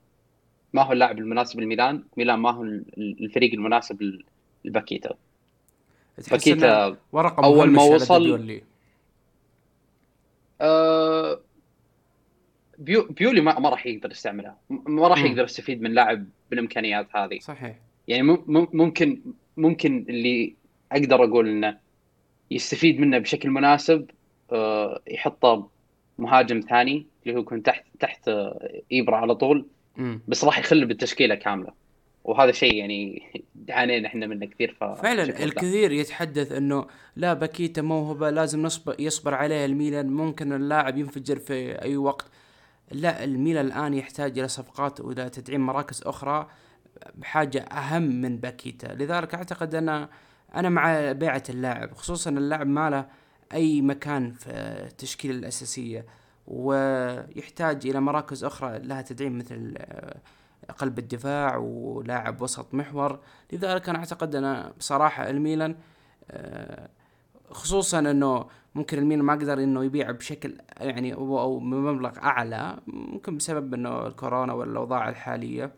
ما 0.73 0.83
هو 0.83 0.91
اللاعب 0.93 1.17
المناسب 1.19 1.59
للميلان 1.59 2.03
ميلان 2.17 2.39
ما 2.39 2.51
هو 2.51 2.63
الفريق 2.97 3.53
المناسب 3.53 4.21
لباكيتا 4.65 5.17
باكيتا 6.31 6.97
ورقة 7.11 7.45
أول 7.45 7.69
ما 7.69 7.83
وصل 7.83 8.61
آه 10.61 11.39
بيو 12.77 13.07
بيولي 13.07 13.41
ما, 13.41 13.59
ما 13.59 13.69
راح 13.69 13.85
يقدر 13.85 14.11
يستعملها. 14.11 14.57
ما 14.69 15.07
راح 15.07 15.23
يقدر 15.23 15.43
يستفيد 15.43 15.81
من 15.81 15.93
لاعب 15.93 16.25
بالإمكانيات 16.49 17.07
هذه. 17.15 17.39
صحيح. 17.39 17.75
يعني 18.07 18.37
ممكن 18.47 19.21
ممكن 19.57 20.05
اللي 20.09 20.55
أقدر 20.91 21.23
أقول 21.23 21.49
إنه 21.49 21.77
يستفيد 22.51 22.99
منه 22.99 23.17
بشكل 23.17 23.49
مناسب 23.49 24.09
آه، 24.51 25.01
يحطه 25.07 25.69
مهاجم 26.17 26.59
ثاني 26.59 27.05
اللي 27.23 27.35
هو 27.35 27.41
يكون 27.41 27.63
تحت 27.63 27.85
تحت 27.99 28.29
ايبرا 28.91 29.15
على 29.17 29.35
طول. 29.35 29.65
بس 30.27 30.43
راح 30.45 30.59
يخل 30.59 30.85
بالتشكيلة 30.85 31.35
كاملة. 31.35 31.71
وهذا 32.23 32.51
شيء 32.51 32.73
يعني 32.73 33.23
عانينا 33.69 34.07
إحنا 34.07 34.27
منه 34.27 34.45
كثير 34.45 34.77
ف 34.79 34.83
فعلا 34.83 35.23
الكثير 35.23 35.91
يتحدث 35.91 36.51
إنه 36.51 36.85
لا 37.15 37.33
باكيتا 37.33 37.81
موهبة 37.81 38.29
لازم 38.29 38.61
نصبر 38.61 38.95
يصبر 38.99 39.33
عليها 39.33 39.65
الميلان. 39.65 40.09
ممكن 40.09 40.53
اللاعب 40.53 40.97
ينفجر 40.97 41.39
في 41.39 41.81
أي 41.81 41.97
وقت. 41.97 42.25
لا 42.91 43.23
الميلان 43.23 43.65
الآن 43.65 43.93
يحتاج 43.93 44.39
إلى 44.39 44.47
صفقات 44.47 45.01
وإلى 45.01 45.29
تدعيم 45.29 45.65
مراكز 45.65 46.01
أخرى 46.05 46.47
بحاجة 47.15 47.59
أهم 47.59 48.03
من 48.21 48.37
باكيتا. 48.37 48.87
لذلك 48.87 49.35
أعتقد 49.35 49.75
أن 49.75 50.07
أنا 50.55 50.69
مع 50.69 51.11
بيعة 51.11 51.43
اللاعب 51.49 51.93
خصوصا 51.93 52.29
اللاعب 52.29 52.67
ما 52.67 52.89
له 52.89 53.05
أي 53.53 53.81
مكان 53.81 54.31
في 54.31 54.49
التشكيلة 54.87 55.35
الأساسية 55.39 56.05
ويحتاج 56.47 57.87
إلى 57.87 58.01
مراكز 58.01 58.43
أخرى 58.43 58.79
لها 58.79 59.01
تدعيم 59.01 59.37
مثل 59.37 59.73
قلب 60.77 60.99
الدفاع 60.99 61.57
ولاعب 61.57 62.41
وسط 62.41 62.73
محور. 62.73 63.19
لذلك 63.53 63.89
أنا 63.89 63.99
أعتقد 63.99 64.35
أن 64.35 64.71
بصراحة 64.77 65.29
الميلان 65.29 65.75
آه، 66.31 66.89
خصوصا 67.51 67.99
إنه 67.99 68.45
ممكن 68.75 68.97
الميلان 68.97 69.25
ما 69.25 69.33
قدر 69.33 69.53
إنه 69.53 69.85
يبيع 69.85 70.11
بشكل 70.11 70.57
يعني 70.79 71.13
أو 71.13 71.59
بمبلغ 71.59 72.17
أعلى 72.17 72.77
ممكن 72.87 73.37
بسبب 73.37 73.73
إنه 73.73 74.07
الكورونا 74.07 74.53
والأوضاع 74.53 75.09
الحالية. 75.09 75.71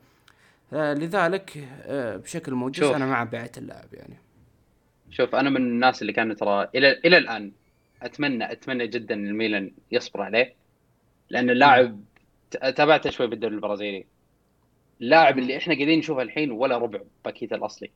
آه، 0.74 0.94
لذلك 0.94 1.68
آه، 1.84 2.18
بشكل 2.18 2.54
موجز 2.54 2.84
أنا 2.84 3.06
مع 3.06 3.24
بيعة 3.24 3.52
اللاعب 3.58 3.94
يعني. 3.94 4.18
شوف 5.10 5.36
أنا 5.36 5.50
من 5.50 5.58
الناس 5.58 6.02
اللي 6.02 6.14
كانوا 6.14 6.36
ترى 6.36 6.70
إلى 6.76 6.92
إلى 7.06 7.18
الآن 7.18 7.52
اتمنى 8.02 8.52
أتمنى 8.52 8.88
جدا 8.88 9.16
الميلان 9.16 9.72
يصبر 9.92 10.22
عليه 10.22 10.54
لأن 11.30 11.50
اللاعب 11.50 12.00
تابعته 12.52 13.10
شوي 13.10 13.28
بالدوري 13.28 13.56
البرازيلي. 13.56 14.06
اللاعب 15.02 15.40
اللي 15.40 15.58
إحنا 15.58 15.74
قاعدين 15.74 16.00
نشوفه 16.00 16.22
الحين 16.22 16.52
ولا 16.52 16.78
ربع 16.78 17.00
باكيته 17.26 17.56
الأصلي. 17.56 17.92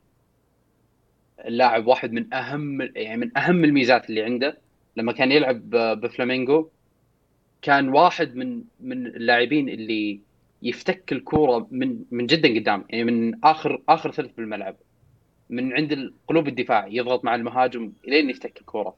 اللاعب 1.44 1.86
واحد 1.86 2.12
من 2.12 2.34
أهم 2.34 2.82
يعني 2.82 3.16
من 3.16 3.38
أهم 3.38 3.64
الميزات 3.64 4.08
اللي 4.10 4.22
عنده. 4.22 4.58
لما 4.96 5.12
كان 5.12 5.32
يلعب 5.32 5.70
بفلامينغو 5.70 6.70
كان 7.62 7.88
واحد 7.88 8.34
من 8.36 8.64
من 8.80 9.06
اللاعبين 9.06 9.68
اللي 9.68 10.20
يفتك 10.62 11.12
الكورة 11.12 11.68
من 11.70 12.04
من 12.10 12.26
جدا 12.26 12.48
قدام. 12.60 12.84
يعني 12.90 13.04
من 13.04 13.44
اخر 13.44 13.82
آخر 13.88 14.12
ثلث 14.12 14.32
بالملعب. 14.32 14.76
من 15.50 15.72
عند 15.72 16.12
قلوب 16.28 16.48
الدفاع 16.48 16.86
يضغط 16.86 17.24
مع 17.24 17.34
المهاجم 17.34 17.92
إلين 18.08 18.30
يفتك 18.30 18.60
الكورة. 18.60 18.96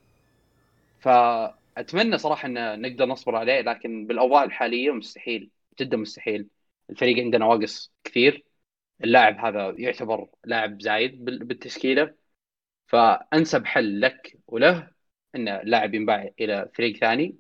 فأتمنى 1.01 2.19
صراحة 2.19 2.47
إن 2.49 2.81
نقدر 2.81 3.07
نصبر 3.07 3.37
عليه 3.37 3.61
لكن 3.61 4.07
بالأوضاع 4.07 4.45
الحالية 4.45 4.91
مستحيل 4.91 5.51
جدا 5.81 5.97
مستحيل. 5.97 6.47
الفريق 6.91 7.19
عنده 7.25 7.39
نواقص 7.39 7.93
كثير. 8.05 8.45
اللاعب 9.05 9.39
هذا 9.39 9.75
يعتبر 9.79 10.29
لاعب 10.45 10.83
زايد 10.83 11.25
بالتشكيلة. 11.25 12.15
فأنسب 12.87 13.67
حل 13.67 14.01
لك 14.01 14.39
وله 14.47 14.91
إن 15.35 15.49
اللاعب 15.49 15.95
ينباع 15.95 16.31
إلى 16.41 16.71
فريق 16.75 16.97
ثاني 16.97 17.37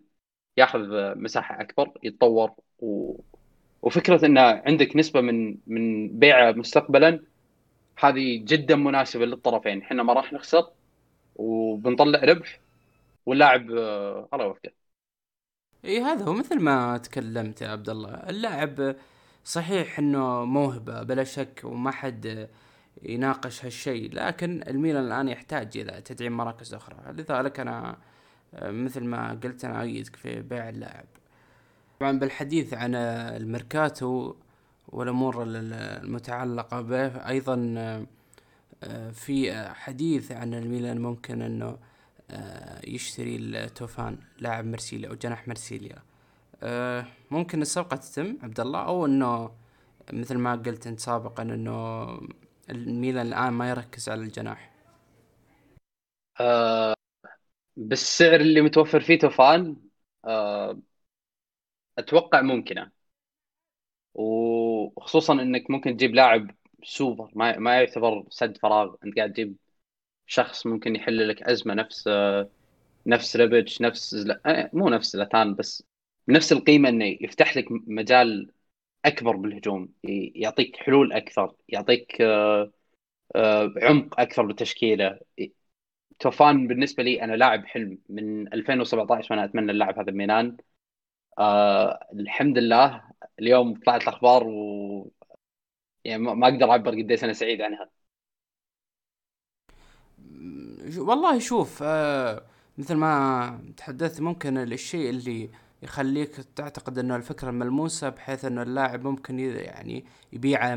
ياخذ 0.56 0.80
مساحة 1.18 1.60
أكبر 1.60 1.98
يتطور 2.02 2.52
و... 2.78 3.20
وفكرة 3.82 4.26
إن 4.26 4.38
عندك 4.38 4.96
نسبة 4.96 5.20
من 5.20 5.58
من 5.66 6.18
بيعه 6.18 6.52
مستقبلا 6.52 7.24
هذه 7.98 8.44
جدا 8.44 8.76
مناسبة 8.76 9.26
للطرفين. 9.26 9.82
إحنا 9.82 10.02
ما 10.02 10.12
راح 10.12 10.32
نخسر 10.32 10.70
وبنطلع 11.36 12.20
ربح 12.24 12.60
واللاعب 13.26 13.70
آه، 13.70 14.28
الله 14.34 14.44
يوفقه. 14.44 14.72
اي 15.84 16.00
هذا 16.00 16.24
هو 16.24 16.32
مثل 16.32 16.60
ما 16.60 16.98
تكلمت 16.98 17.62
يا 17.62 17.68
عبد 17.68 17.88
الله. 17.88 18.14
اللاعب 18.30 18.96
صحيح 19.44 19.98
إنه 19.98 20.44
موهبة 20.44 21.02
بلا 21.02 21.24
شك 21.24 21.60
وما 21.64 21.90
حد 21.90 22.48
يناقش 23.02 23.64
هالشيء 23.64 24.14
لكن 24.14 24.62
الميلان 24.68 25.04
الآن 25.06 25.28
يحتاج 25.28 25.78
إلى 25.78 26.00
تدعيم 26.00 26.36
مراكز 26.36 26.74
أخرى. 26.74 26.96
لذلك 27.12 27.60
أنا 27.60 27.96
آه، 28.54 28.70
مثل 28.70 29.04
ما 29.04 29.40
قلت 29.44 29.64
أنا 29.64 29.82
إيدك 29.82 30.16
في 30.16 30.42
بيع 30.42 30.68
اللاعب. 30.68 31.06
طبعا 32.00 32.18
بالحديث 32.18 32.74
عن 32.74 32.94
الميركاتو 32.94 34.34
والأمور 34.88 35.44
المتعلقة 35.46 36.80
به 36.80 37.06
أيضا 37.06 37.74
آه، 38.82 39.10
في 39.10 39.68
حديث 39.74 40.32
عن 40.32 40.54
الميلان 40.54 41.00
ممكن 41.00 41.42
إنه 41.42 41.78
آه، 42.30 42.80
يشتري 42.86 43.36
التوفان 43.36 44.18
لاعب 44.38 44.64
مرسيليا 44.64 45.08
أو 45.08 45.14
جناح 45.14 45.48
مرسيليا. 45.48 45.96
ممكن 47.30 47.62
الصفقه 47.62 47.96
تتم 47.96 48.38
عبد 48.42 48.60
الله 48.60 48.86
أو 48.86 49.06
إنه 49.06 49.50
مثل 50.12 50.38
ما 50.38 50.52
قلت 50.56 50.86
أنت 50.86 51.00
سابقا 51.00 51.42
إنه 51.42 52.06
الميلان 52.70 53.26
الآن 53.26 53.52
ما 53.52 53.70
يركز 53.70 54.08
على 54.08 54.20
الجناح. 54.20 54.70
آه 56.40 56.94
بالسعر 57.76 58.40
اللي 58.40 58.60
متوفر 58.60 59.00
فيه 59.00 59.18
توفان 59.18 59.76
آه 60.26 60.78
أتوقع 61.98 62.40
ممكنة. 62.42 62.90
وخصوصا 64.14 65.32
إنك 65.32 65.70
ممكن 65.70 65.96
تجيب 65.96 66.14
لاعب 66.14 66.50
سوبر 66.84 67.30
ما 67.34 67.58
ما 67.58 67.74
يعتبر 67.80 68.24
سد 68.30 68.56
فراغ. 68.58 68.94
أنت 69.04 69.16
قاعد 69.16 69.32
تجيب 69.32 69.56
شخص 70.26 70.66
ممكن 70.66 70.96
يحل 70.96 71.28
لك 71.28 71.42
أزمة 71.42 71.74
نفس 71.74 72.08
نفس 73.06 73.36
ريبتش 73.36 73.82
نفس 73.82 74.14
زل... 74.14 74.32
آه، 74.46 74.70
مو 74.72 74.88
نفس 74.88 75.12
زلاتان 75.12 75.54
بس 75.54 75.84
بنفس 76.28 76.52
القيمة 76.52 76.88
إنه 76.88 77.04
يفتح 77.20 77.56
لك 77.56 77.66
مجال 77.70 78.52
أكبر 79.04 79.36
بالهجوم 79.36 79.94
يعطيك 80.34 80.76
حلول 80.76 81.12
أكثر 81.12 81.54
يعطيك 81.68 82.20
آه، 82.22 82.72
آه، 83.36 83.74
عمق 83.82 84.20
أكثر 84.20 84.46
بالتشكيله 84.46 85.20
توفان 86.20 86.66
بالنسبة 86.68 87.02
لي 87.02 87.22
أنا 87.24 87.32
لاعب 87.32 87.66
حلم 87.66 87.98
من 88.08 88.52
2017 88.54 89.34
وأنا 89.34 89.44
أتمنى 89.44 89.72
اللاعب 89.72 89.98
هذا 89.98 90.12
ميلان 90.12 90.56
آه 91.38 92.08
الحمد 92.12 92.58
لله 92.58 93.04
اليوم 93.40 93.74
طلعت 93.80 94.02
الأخبار 94.02 94.44
و 94.48 95.12
يعني 96.04 96.22
ما 96.22 96.48
أقدر 96.48 96.70
أعبر 96.70 96.90
قديش 97.02 97.24
أنا 97.24 97.32
سعيد 97.32 97.60
عنها. 97.62 97.90
والله 100.98 101.38
شوف 101.38 101.82
آه 101.82 102.42
مثل 102.78 102.94
ما 102.94 103.60
تحدثت 103.76 104.20
ممكن 104.20 104.58
الشيء 104.58 105.10
اللي 105.10 105.50
يخليك 105.82 106.34
تعتقد 106.56 106.98
إنه 106.98 107.16
الفكرة 107.16 107.50
ملموسة 107.50 108.08
بحيث 108.08 108.44
إنه 108.44 108.62
اللاعب 108.62 109.04
ممكن 109.04 109.38
يعني 109.38 110.04
يبيع 110.32 110.74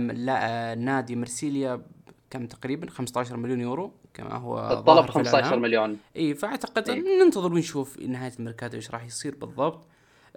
نادي 0.74 1.16
مرسيليا 1.16 1.82
كم 2.30 2.46
تقريبا؟ 2.48 2.90
15 2.90 3.38
مليون 3.38 3.62
يورو 3.62 3.92
كما 4.14 4.36
هو 4.36 4.72
الطلب 4.72 5.10
15 5.10 5.60
مليون. 5.60 5.98
إي 6.16 6.36
فأعتقد 6.36 6.90
إيه؟ 6.90 7.24
ننتظر 7.24 7.54
ونشوف 7.54 8.00
نهاية 8.00 8.32
الميركاتو 8.40 8.76
إيش 8.76 8.92
راح 8.92 9.06
يصير 9.06 9.36
بالضبط. 9.36 9.88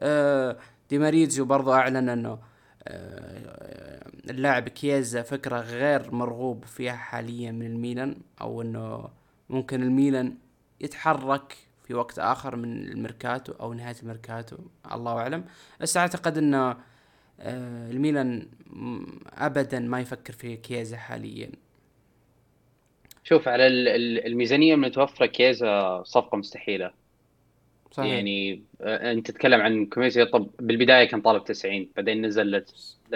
آه 0.00 0.58
دي 0.90 0.98
ماريزيو 0.98 1.44
برضو 1.44 1.72
أعلن 1.72 2.08
إنه 2.08 2.38
آه 2.82 4.10
اللاعب 4.30 4.68
كييزا 4.68 5.22
فكرة 5.22 5.60
غير 5.60 6.14
مرغوب 6.14 6.64
فيها 6.64 6.96
حاليا 6.96 7.52
من 7.52 7.66
الميلان 7.66 8.16
أو 8.40 8.62
إنه 8.62 9.08
ممكن 9.50 9.82
الميلان 9.82 10.34
يتحرك 10.80 11.56
في 11.84 11.94
وقت 11.94 12.18
آخر 12.18 12.56
من 12.56 12.88
الميركاتو 12.88 13.52
أو 13.52 13.72
نهاية 13.72 13.96
الميركاتو 14.02 14.56
الله 14.92 15.12
أعلم. 15.12 15.44
بس 15.80 15.96
أعتقد 15.96 16.38
إنه 16.38 16.76
آه 17.40 17.90
الميلان 17.90 18.46
ابدا 19.32 19.80
ما 19.80 20.00
يفكر 20.00 20.32
في 20.32 20.56
كيزا 20.56 20.96
حاليا. 20.96 21.50
شوف 23.24 23.48
على 23.48 23.66
الميزانية 24.26 24.74
المتوفره 24.74 25.26
كيزا 25.26 26.02
صفقة 26.02 26.36
مستحيلة. 26.36 26.90
صحيح. 27.90 28.12
يعني 28.12 28.62
آه، 28.80 29.12
أنت 29.12 29.30
تتكلم 29.30 29.60
عن 29.60 29.86
كوميسو 29.86 30.20
يطلب 30.20 30.50
بالبداية 30.60 31.04
كان 31.04 31.20
طالب 31.20 31.44
90 31.44 31.88
بعدين 31.96 32.26
نزل 32.26 32.46
لل 32.46 32.64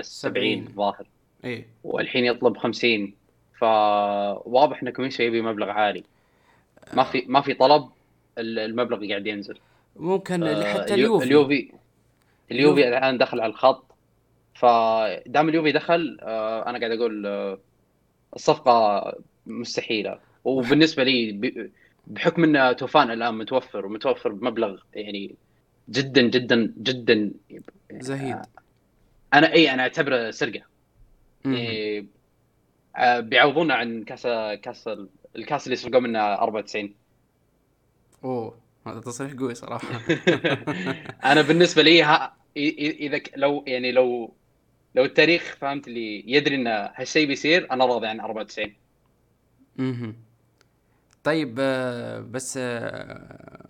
70 0.05 0.69
ظاهر 0.77 1.07
إيه. 1.45 1.67
والحين 1.85 2.25
يطلب 2.25 2.57
50 2.57 3.15
فواضح 3.59 4.83
إن 4.83 4.91
كوميسو 4.91 5.25
يبي 5.25 5.43
مبلغ 5.43 5.71
عالي. 5.71 6.05
ما 6.93 7.05
في 7.05 7.25
ما 7.29 7.41
في 7.41 7.55
طلب. 7.55 7.89
المبلغ 8.39 9.09
قاعد 9.09 9.27
ينزل. 9.27 9.59
ممكن 9.97 10.43
آه 10.43 10.75
حتى 10.75 10.95
اليوفي. 10.95 11.25
اليوفي. 11.27 11.73
اليوفي 12.51 12.89
الآن 12.89 13.19
دخل 13.19 13.41
على 13.41 13.51
الخط. 13.51 13.85
فدام 14.55 15.49
اليوفي 15.49 15.73
دخل 15.73 16.19
آه 16.23 16.67
أنا 16.67 16.79
قاعد 16.79 16.91
أقول 16.91 17.27
آه 17.27 17.59
الصفقة 18.37 19.13
مستحيلة. 19.47 20.19
وبالنسبة 20.45 21.05
لي 21.05 21.73
بحكم 22.07 22.45
إن 22.57 22.77
توفان 22.77 23.11
الآن 23.11 23.35
متوفر 23.35 23.87
ومتوفر 23.87 24.33
بمبلغ 24.33 24.81
يعني 24.95 25.35
جدا 25.91 26.23
جدا 26.23 26.75
جدا 26.79 27.33
زهيد. 27.93 28.37
أنا 29.35 29.53
إي 29.53 29.71
أنا 29.71 29.83
أعتبره 29.83 30.31
سرقة. 30.31 30.63
آه، 32.97 33.21
بيعوضونا 33.21 33.75
عن 33.75 34.05
كاس 34.05 34.23
كاس 34.63 34.91
الكاس 35.37 35.67
اللي 35.67 35.77
سرقوا 35.77 36.01
منه 36.01 36.19
94 36.35 36.95
أوه. 38.25 38.59
هذا 38.87 39.01
تصريح 39.01 39.33
قوي 39.33 39.55
صراحة. 39.55 40.01
أنا 41.33 41.43
بالنسبة 41.43 41.83
لي 41.83 42.03
ها 42.03 42.37
إذا 42.57 43.21
لو 43.37 43.65
يعني 43.67 43.93
لو 43.93 44.35
لو 44.95 45.05
التاريخ 45.05 45.57
فهمت 45.61 45.89
لي 45.89 46.25
يدري 46.27 46.55
إن 46.55 46.67
هالشيء 46.67 47.27
بيصير 47.27 47.73
أنا 47.73 47.87
راضي 47.87 48.07
عن 48.07 48.21
94 48.21 48.75
أها 49.81 50.15
طيب 51.25 51.57
آه، 51.61 52.21
بس 52.21 52.59
آه، 52.63 53.67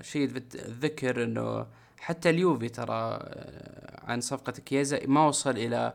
شيء 0.00 0.28
تذكر 0.28 1.22
إنه 1.22 1.66
حتى 1.98 2.30
اليوفي 2.30 2.68
ترى 2.68 3.18
آه، 3.22 4.00
عن 4.04 4.20
صفقة 4.20 4.52
كيزا 4.52 5.06
ما 5.06 5.26
وصل 5.26 5.50
إلى 5.50 5.94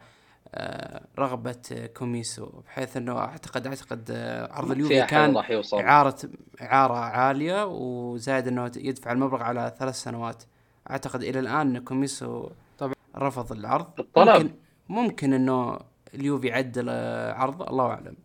رغبة 1.19 1.89
كوميسو 1.97 2.45
بحيث 2.45 2.97
إنه 2.97 3.19
اعتقد 3.19 3.67
أعتقد 3.67 4.11
عرض 4.51 4.71
اليوفي 4.71 5.05
كان 5.05 5.37
اعارة 5.73 6.17
إعارة 6.61 6.93
عالية 6.97 7.65
وزائد 7.65 8.47
إنه 8.47 8.71
يدفع 8.77 9.11
المبلغ 9.11 9.43
على 9.43 9.75
ثلاث 9.79 9.95
سنوات. 9.95 10.43
أعتقد 10.89 11.23
إلى 11.23 11.39
الآن 11.39 11.79
كوميسو 11.79 12.49
طبعا. 12.77 12.93
رفض 13.15 13.51
العرض. 13.51 13.99
الطلب. 13.99 14.29
ممكن, 14.29 14.55
ممكن 14.89 15.33
إنه 15.33 15.79
اليوفي 16.13 16.51
عدل 16.51 16.89
عرض 17.35 17.61
الله 17.61 17.85
أعلم. 17.85 18.15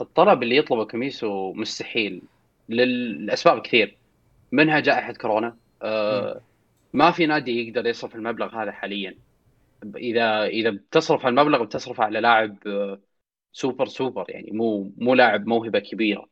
الطلب 0.00 0.42
اللي 0.42 0.56
يطلبه 0.56 0.84
كوميسو 0.84 1.52
مستحيل 1.52 2.22
للاسباب 2.68 3.62
كثير. 3.62 3.96
منها 4.52 4.80
جائحة 4.80 5.12
كورونا. 5.12 5.56
آه 5.82 6.40
ما 6.92 7.10
في 7.10 7.26
نادي 7.26 7.68
يقدر 7.68 7.86
يصرف 7.86 8.14
المبلغ 8.14 8.62
هذا 8.62 8.72
حاليا. 8.72 9.14
إذا 9.96 10.44
إذا 10.46 10.70
بتصرف 10.70 11.26
المبلغ 11.26 11.64
بتصرفه 11.64 12.04
على 12.04 12.20
لاعب 12.20 12.68
آه، 12.68 13.02
super 13.52 13.86
super 13.86 14.26
يعني 14.30 14.50
مو 14.52 14.94
مو 14.98 15.14
لاعب 15.14 15.46
موهبة 15.46 15.78
كبيرة. 15.78 16.30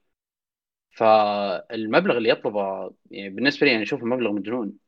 فالمبلغ 0.91 2.17
اللي 2.19 2.29
يطلبه 2.29 2.93
يعني 3.11 3.31
بالنسبة 3.31 3.67
لي 3.67 3.75
أنا 3.75 3.83
أشوف 3.83 4.03
المبلغ 4.03 4.33
مجنون. 4.33 4.79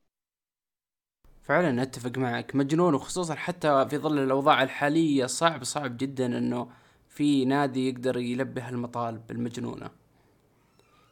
فعلا 1.42 1.82
أتفق 1.82 2.18
معك. 2.18 2.56
مجنون 2.56 2.94
وخصوصا 2.94 3.34
حتى 3.34 3.86
في 3.90 3.98
ظل 3.98 4.18
الأوضاع 4.18 4.62
الحالية 4.62 5.26
صعب 5.26 5.64
صعب 5.64 5.96
جدا 5.96 6.26
إنه 6.38 6.68
في 7.08 7.44
نادي 7.44 7.88
يقدر 7.88 8.16
يلبي 8.16 8.60
هالمطالب 8.60 9.30
المجنونة. 9.30 9.90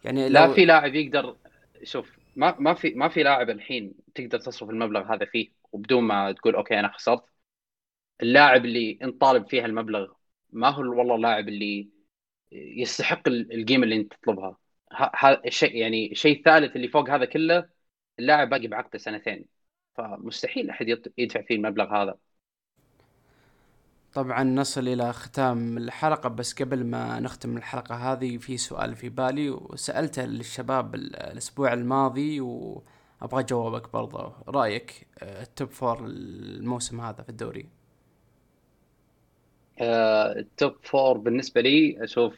يعني 0.05 0.29
لو... 0.29 0.47
لا 0.47 0.49
في 0.49 0.65
لاعب 0.65 0.95
يقدر 0.95 1.37
شوف 1.83 2.19
ما 2.37 2.57
ما 2.61 2.75
في 2.75 2.91
ما 2.95 3.09
في 3.09 3.23
لاعب 3.23 3.51
الحين 3.51 3.95
تقدر 4.15 4.39
تصرف 4.41 4.71
المبلغ 4.71 5.15
هذا 5.15 5.25
فيه 5.27 5.53
وبدون 5.73 6.05
ما 6.05 6.33
تقول 6.33 6.55
أوكي 6.55 6.81
أنا 6.81 6.89
خسرت. 6.93 7.25
اللاعب 8.23 8.65
اللي 8.65 8.99
انت 9.03 9.21
طالب 9.21 9.49
فيه 9.49 9.65
المبلغ 9.65 10.13
ما 10.53 10.69
هو 10.69 10.81
والله 10.99 11.15
اللاعب 11.15 11.49
اللي 11.49 11.89
يستحق 12.53 13.29
القيمة 13.29 13.85
اللي 13.85 13.97
انت 13.97 14.13
تطلبها. 14.15 14.57
هذا 15.19 15.43
الشيء 15.47 15.77
يعني 15.77 16.13
الشيء 16.13 16.39
الثالث 16.39 16.77
اللي 16.77 16.89
فوق 16.89 17.11
هذا 17.11 17.25
كله 17.25 17.69
اللاعب 18.19 18.49
باقي 18.51 18.67
بعقده 18.67 18.99
سنتين. 18.99 19.47
فمستحيل 19.95 20.71
أحد 20.71 20.89
يدفع 21.19 21.43
فيه 21.43 21.55
المبلغ 21.57 22.03
هذا. 22.03 22.19
طبعا 24.15 24.45
نصل 24.45 24.89
إلى 24.89 25.13
ختام 25.13 25.79
الحلقة 25.79 26.29
بس 26.29 26.63
قبل 26.63 26.85
ما 26.85 27.21
نختم 27.21 27.57
الحلقة 27.57 27.95
هذه 27.95 28.39
في 28.39 28.57
سؤال 28.57 28.97
في 28.97 29.09
بالي 29.09 29.51
وسألته 29.51 30.25
للشباب 30.25 30.95
الأسبوع 30.95 31.73
الماضي 31.73 32.41
وأبغى 32.41 33.43
جوابك 33.43 33.93
برضه. 33.93 34.35
رأيك 34.49 35.09
آه، 35.23 35.43
ال 35.43 35.50
top 35.50 35.71
four 35.71 36.07
الموسم 36.07 37.01
هذا 37.01 37.23
في 37.23 37.29
الدوري؟ 37.29 37.80
ال 39.81 40.04
top 40.04 40.75
four 40.83 41.19
بالنسبة 41.19 41.61
لي 41.61 42.05
أشوف 42.05 42.37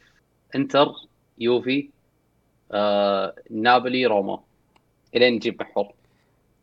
إنتر 0.54 0.94
يوفي 1.38 1.88
آه، 2.72 3.34
نابولي 3.50 4.06
روما. 4.06 4.40
إلين 5.16 5.34
نجيب 5.34 5.62
محور. 5.62 5.92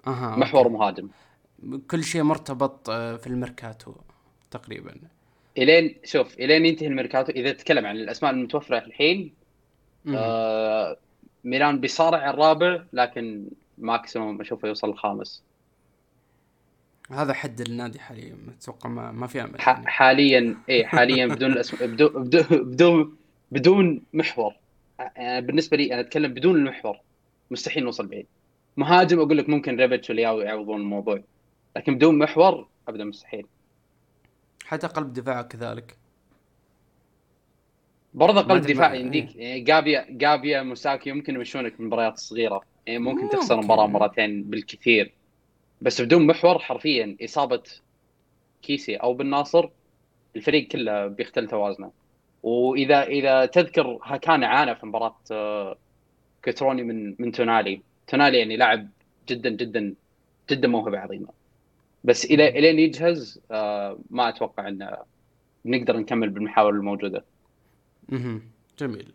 أها 0.08 0.36
محور 0.36 0.66
أوكي. 0.66 0.74
مهاجم. 0.74 1.10
كل 1.92 2.04
شيء 2.04 2.24
مرتبط 2.24 2.92
في 2.92 3.28
الميركاتو 3.28 3.94
تقريبا. 4.52 4.96
إلين 5.58 5.96
شوف 6.04 6.40
إلين 6.40 6.66
ينتهي 6.66 6.88
الميركاتو. 6.88 7.32
إذا 7.32 7.52
تتكلم 7.52 7.86
عن 7.86 7.96
الأسماء 7.96 8.32
المتوفرة 8.32 8.78
الحين 8.78 9.34
آه 10.16 10.98
ميلان 11.44 11.80
بيصارع 11.80 12.30
الرابع 12.30 12.84
لكن 12.94 13.46
maximum 13.78 14.42
أشوفه 14.42 14.68
يوصل 14.68 14.90
الخامس. 14.90 15.44
هذا 17.12 17.34
حد 17.34 17.62
النادي 17.62 18.00
حاليا 18.00 18.38
أتوقع 18.62 18.90
ما, 18.90 19.12
ما 19.12 19.28
في 19.28 19.42
أمل. 19.42 19.56
يعني. 19.68 19.88
حاليا 19.88 20.58
اي 20.70 20.86
حاليا 20.86 21.28
بدون 21.28 21.52
الاسم 21.52 21.78
بدون 21.82 22.24
بدون 22.64 23.16
بدون 23.52 24.02
محور. 24.14 24.54
يعني 25.00 25.46
بالنسبة 25.46 25.78
لي 25.78 25.94
أنا 25.94 26.02
أتكلم 26.02 26.34
بدون 26.34 26.56
المحور. 26.56 26.98
مستحيل 27.52 27.84
نوصل 27.84 28.08
بعيد. 28.08 28.26
مهاجم 28.78 29.20
أقول 29.20 29.38
لك 29.38 29.50
ممكن 29.50 29.76
ريبتش 29.76 30.10
ولياو 30.10 30.42
يعوضون 30.42 30.82
الموضوع. 30.82 31.24
لكن 31.76 31.96
بدون 31.96 32.18
محور 32.18 32.68
ابدا 32.88 33.04
مستحيل. 33.04 33.46
حتى 34.66 34.88
قلب 34.88 35.14
دفاع 35.14 35.42
كذلك. 35.42 35.98
برضه 38.14 38.42
قلب 38.42 38.64
دفاع 38.64 38.94
يمديك. 38.94 39.36
يعني 39.36 39.60
جابيا 39.60 40.06
جابيا 40.10 40.64
موساكي 40.64 41.10
يمكن 41.10 41.36
يمشونك 41.36 41.74
في 41.74 41.80
المباريات 41.80 42.14
الصغيرة. 42.14 42.62
يعني 42.86 43.00
ممكن 43.00 43.24
مم. 43.24 43.30
تخسر 43.30 43.62
مباراه 43.62 43.88
مرتين 43.88 44.44
بالكثير. 44.44 45.14
بس 45.82 46.02
بدون 46.02 46.28
محور 46.28 46.60
حرفيا 46.60 47.18
إصابة 47.24 47.64
كيسي 48.62 48.96
أو 48.96 49.14
بالناصر 49.14 49.70
الفريق 50.36 50.68
كله 50.68 51.08
بيختل 51.08 51.48
توازنه 51.48 51.92
وإذا 52.44 53.04
إذا 53.04 53.46
تذكر 53.46 54.18
كان 54.22 54.44
عانى 54.44 54.76
في 54.76 54.86
مباراة 54.86 55.16
آه، 55.32 55.78
كتروني 56.44 56.84
من 56.84 57.16
من 57.20 57.32
تونالي 57.32 57.82
تونالي 58.08 58.38
يعني 58.40 58.58
لاعب 58.58 58.90
جدا 59.28 59.50
جدا 59.50 59.94
جدا 60.50 60.68
موهبة 60.68 61.00
عظيمة 61.00 61.28
بس 62.04 62.26
إلى 62.26 62.50
الين 62.50 62.80
يجهز 62.80 63.42
آه 63.52 64.00
ما 64.10 64.30
أتوقع 64.30 64.68
ان 64.68 64.98
نقدر 65.66 65.98
نكمل 65.98 66.30
بالمحاور 66.30 66.74
الموجودة. 66.74 67.24
أها 68.14 68.42
جميل. 68.80 69.14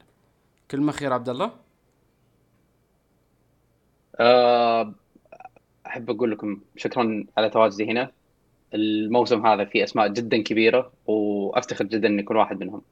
كلمة 0.70 0.90
أخيرة 0.90 1.14
عبد 1.14 1.28
الله؟ 1.28 1.52
آه 4.20 4.94
أحب 5.94 6.10
أقول 6.10 6.30
لكم 6.30 6.60
شكرا 6.76 7.24
على 7.38 7.50
تواجدي 7.50 7.90
هنا. 7.90 8.10
الموسم 8.74 9.46
هذا 9.46 9.64
فيه 9.64 9.84
أسماء 9.84 10.08
جدا 10.08 10.42
كبيرة 10.42 10.92
وأفتخر 11.06 11.84
جدا 11.84 12.08
إني 12.08 12.22
اكون 12.22 12.36
واحد 12.36 12.60
منهم. 12.60 12.82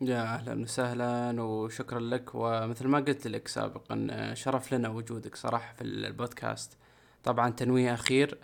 يا 0.00 0.22
أهلا 0.22 0.62
وسهلا 0.62 1.42
وشكرا 1.42 2.00
لك 2.00 2.30
ومثل 2.34 2.88
ما 2.88 2.98
قلت 2.98 3.26
لك 3.26 3.48
سابقا 3.48 4.08
شرف 4.34 4.74
لنا 4.74 4.88
وجودك 4.88 5.36
صراحة 5.36 5.74
في 5.74 5.84
البودكاست. 5.84 6.78
طبعا 7.24 7.50
تنويه 7.50 7.94
أخير 7.94 8.38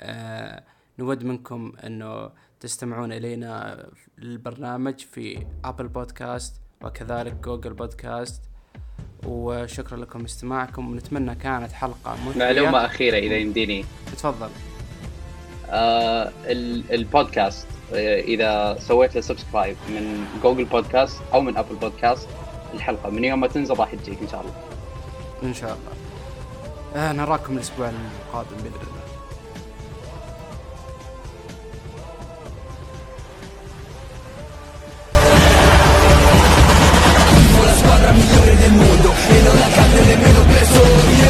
آه 0.00 0.64
نود 0.98 1.24
منكم 1.24 1.72
إنه 1.84 2.30
تستمعون 2.60 3.12
إلينا 3.12 3.86
البرنامج 4.18 4.98
في 4.98 5.46
Apple 5.64 5.88
Podcast 5.88 6.60
وكذلك 6.82 7.34
Google 7.34 7.74
Podcast 7.74 8.42
وشكرا 9.26 9.96
لكم 9.96 10.24
استماعكم 10.24 10.90
ونتمنى 10.90 11.34
كانت 11.34 11.72
حلقة 11.72 12.16
مثرية. 12.26 12.44
معلومة 12.44 12.84
أخيرة 12.84 13.18
إذا 13.18 13.36
يمديني. 13.36 13.84
تفضل. 14.12 14.48
آه 15.70 16.32
البودكاست 16.90 17.66
آه، 17.94 18.20
إذا 18.20 18.76
سويت 18.80 19.14
له 19.14 19.20
subscribe 19.20 19.76
من 19.88 20.26
Google 20.42 20.64
Podcast 20.64 21.20
أو 21.34 21.40
من 21.40 21.56
Apple 21.56 21.74
Podcast 21.74 22.28
الحلقة 22.74 23.10
من 23.10 23.24
يوم 23.24 23.40
ما 23.40 23.46
تنزل 23.46 23.78
راح 23.78 23.94
تجيك 23.94 24.18
إن 24.22 24.28
شاء 24.28 24.40
الله. 24.40 24.54
إن 25.42 25.54
شاء 25.54 25.70
الله. 25.70 25.92
آه 27.04 27.12
نراكم 27.12 27.56
الأسبوع 27.56 27.88
القادم 27.88 28.56
بإذن 28.56 28.66
الله. 28.66 29.05
parte 39.86 40.02
de 40.02 40.16
menos 40.16 40.46
peso 40.46 41.25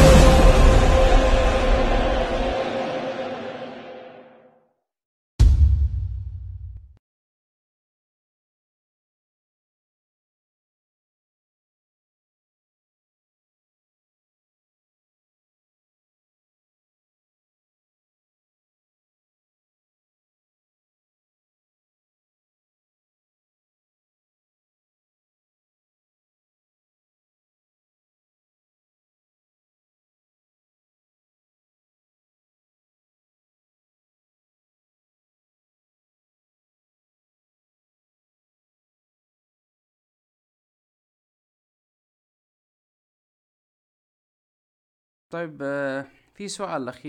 طيب 45.29 45.59
آه، 45.61 46.05
في 46.33 46.47
سؤال 46.47 46.89
أخير. 46.89 47.03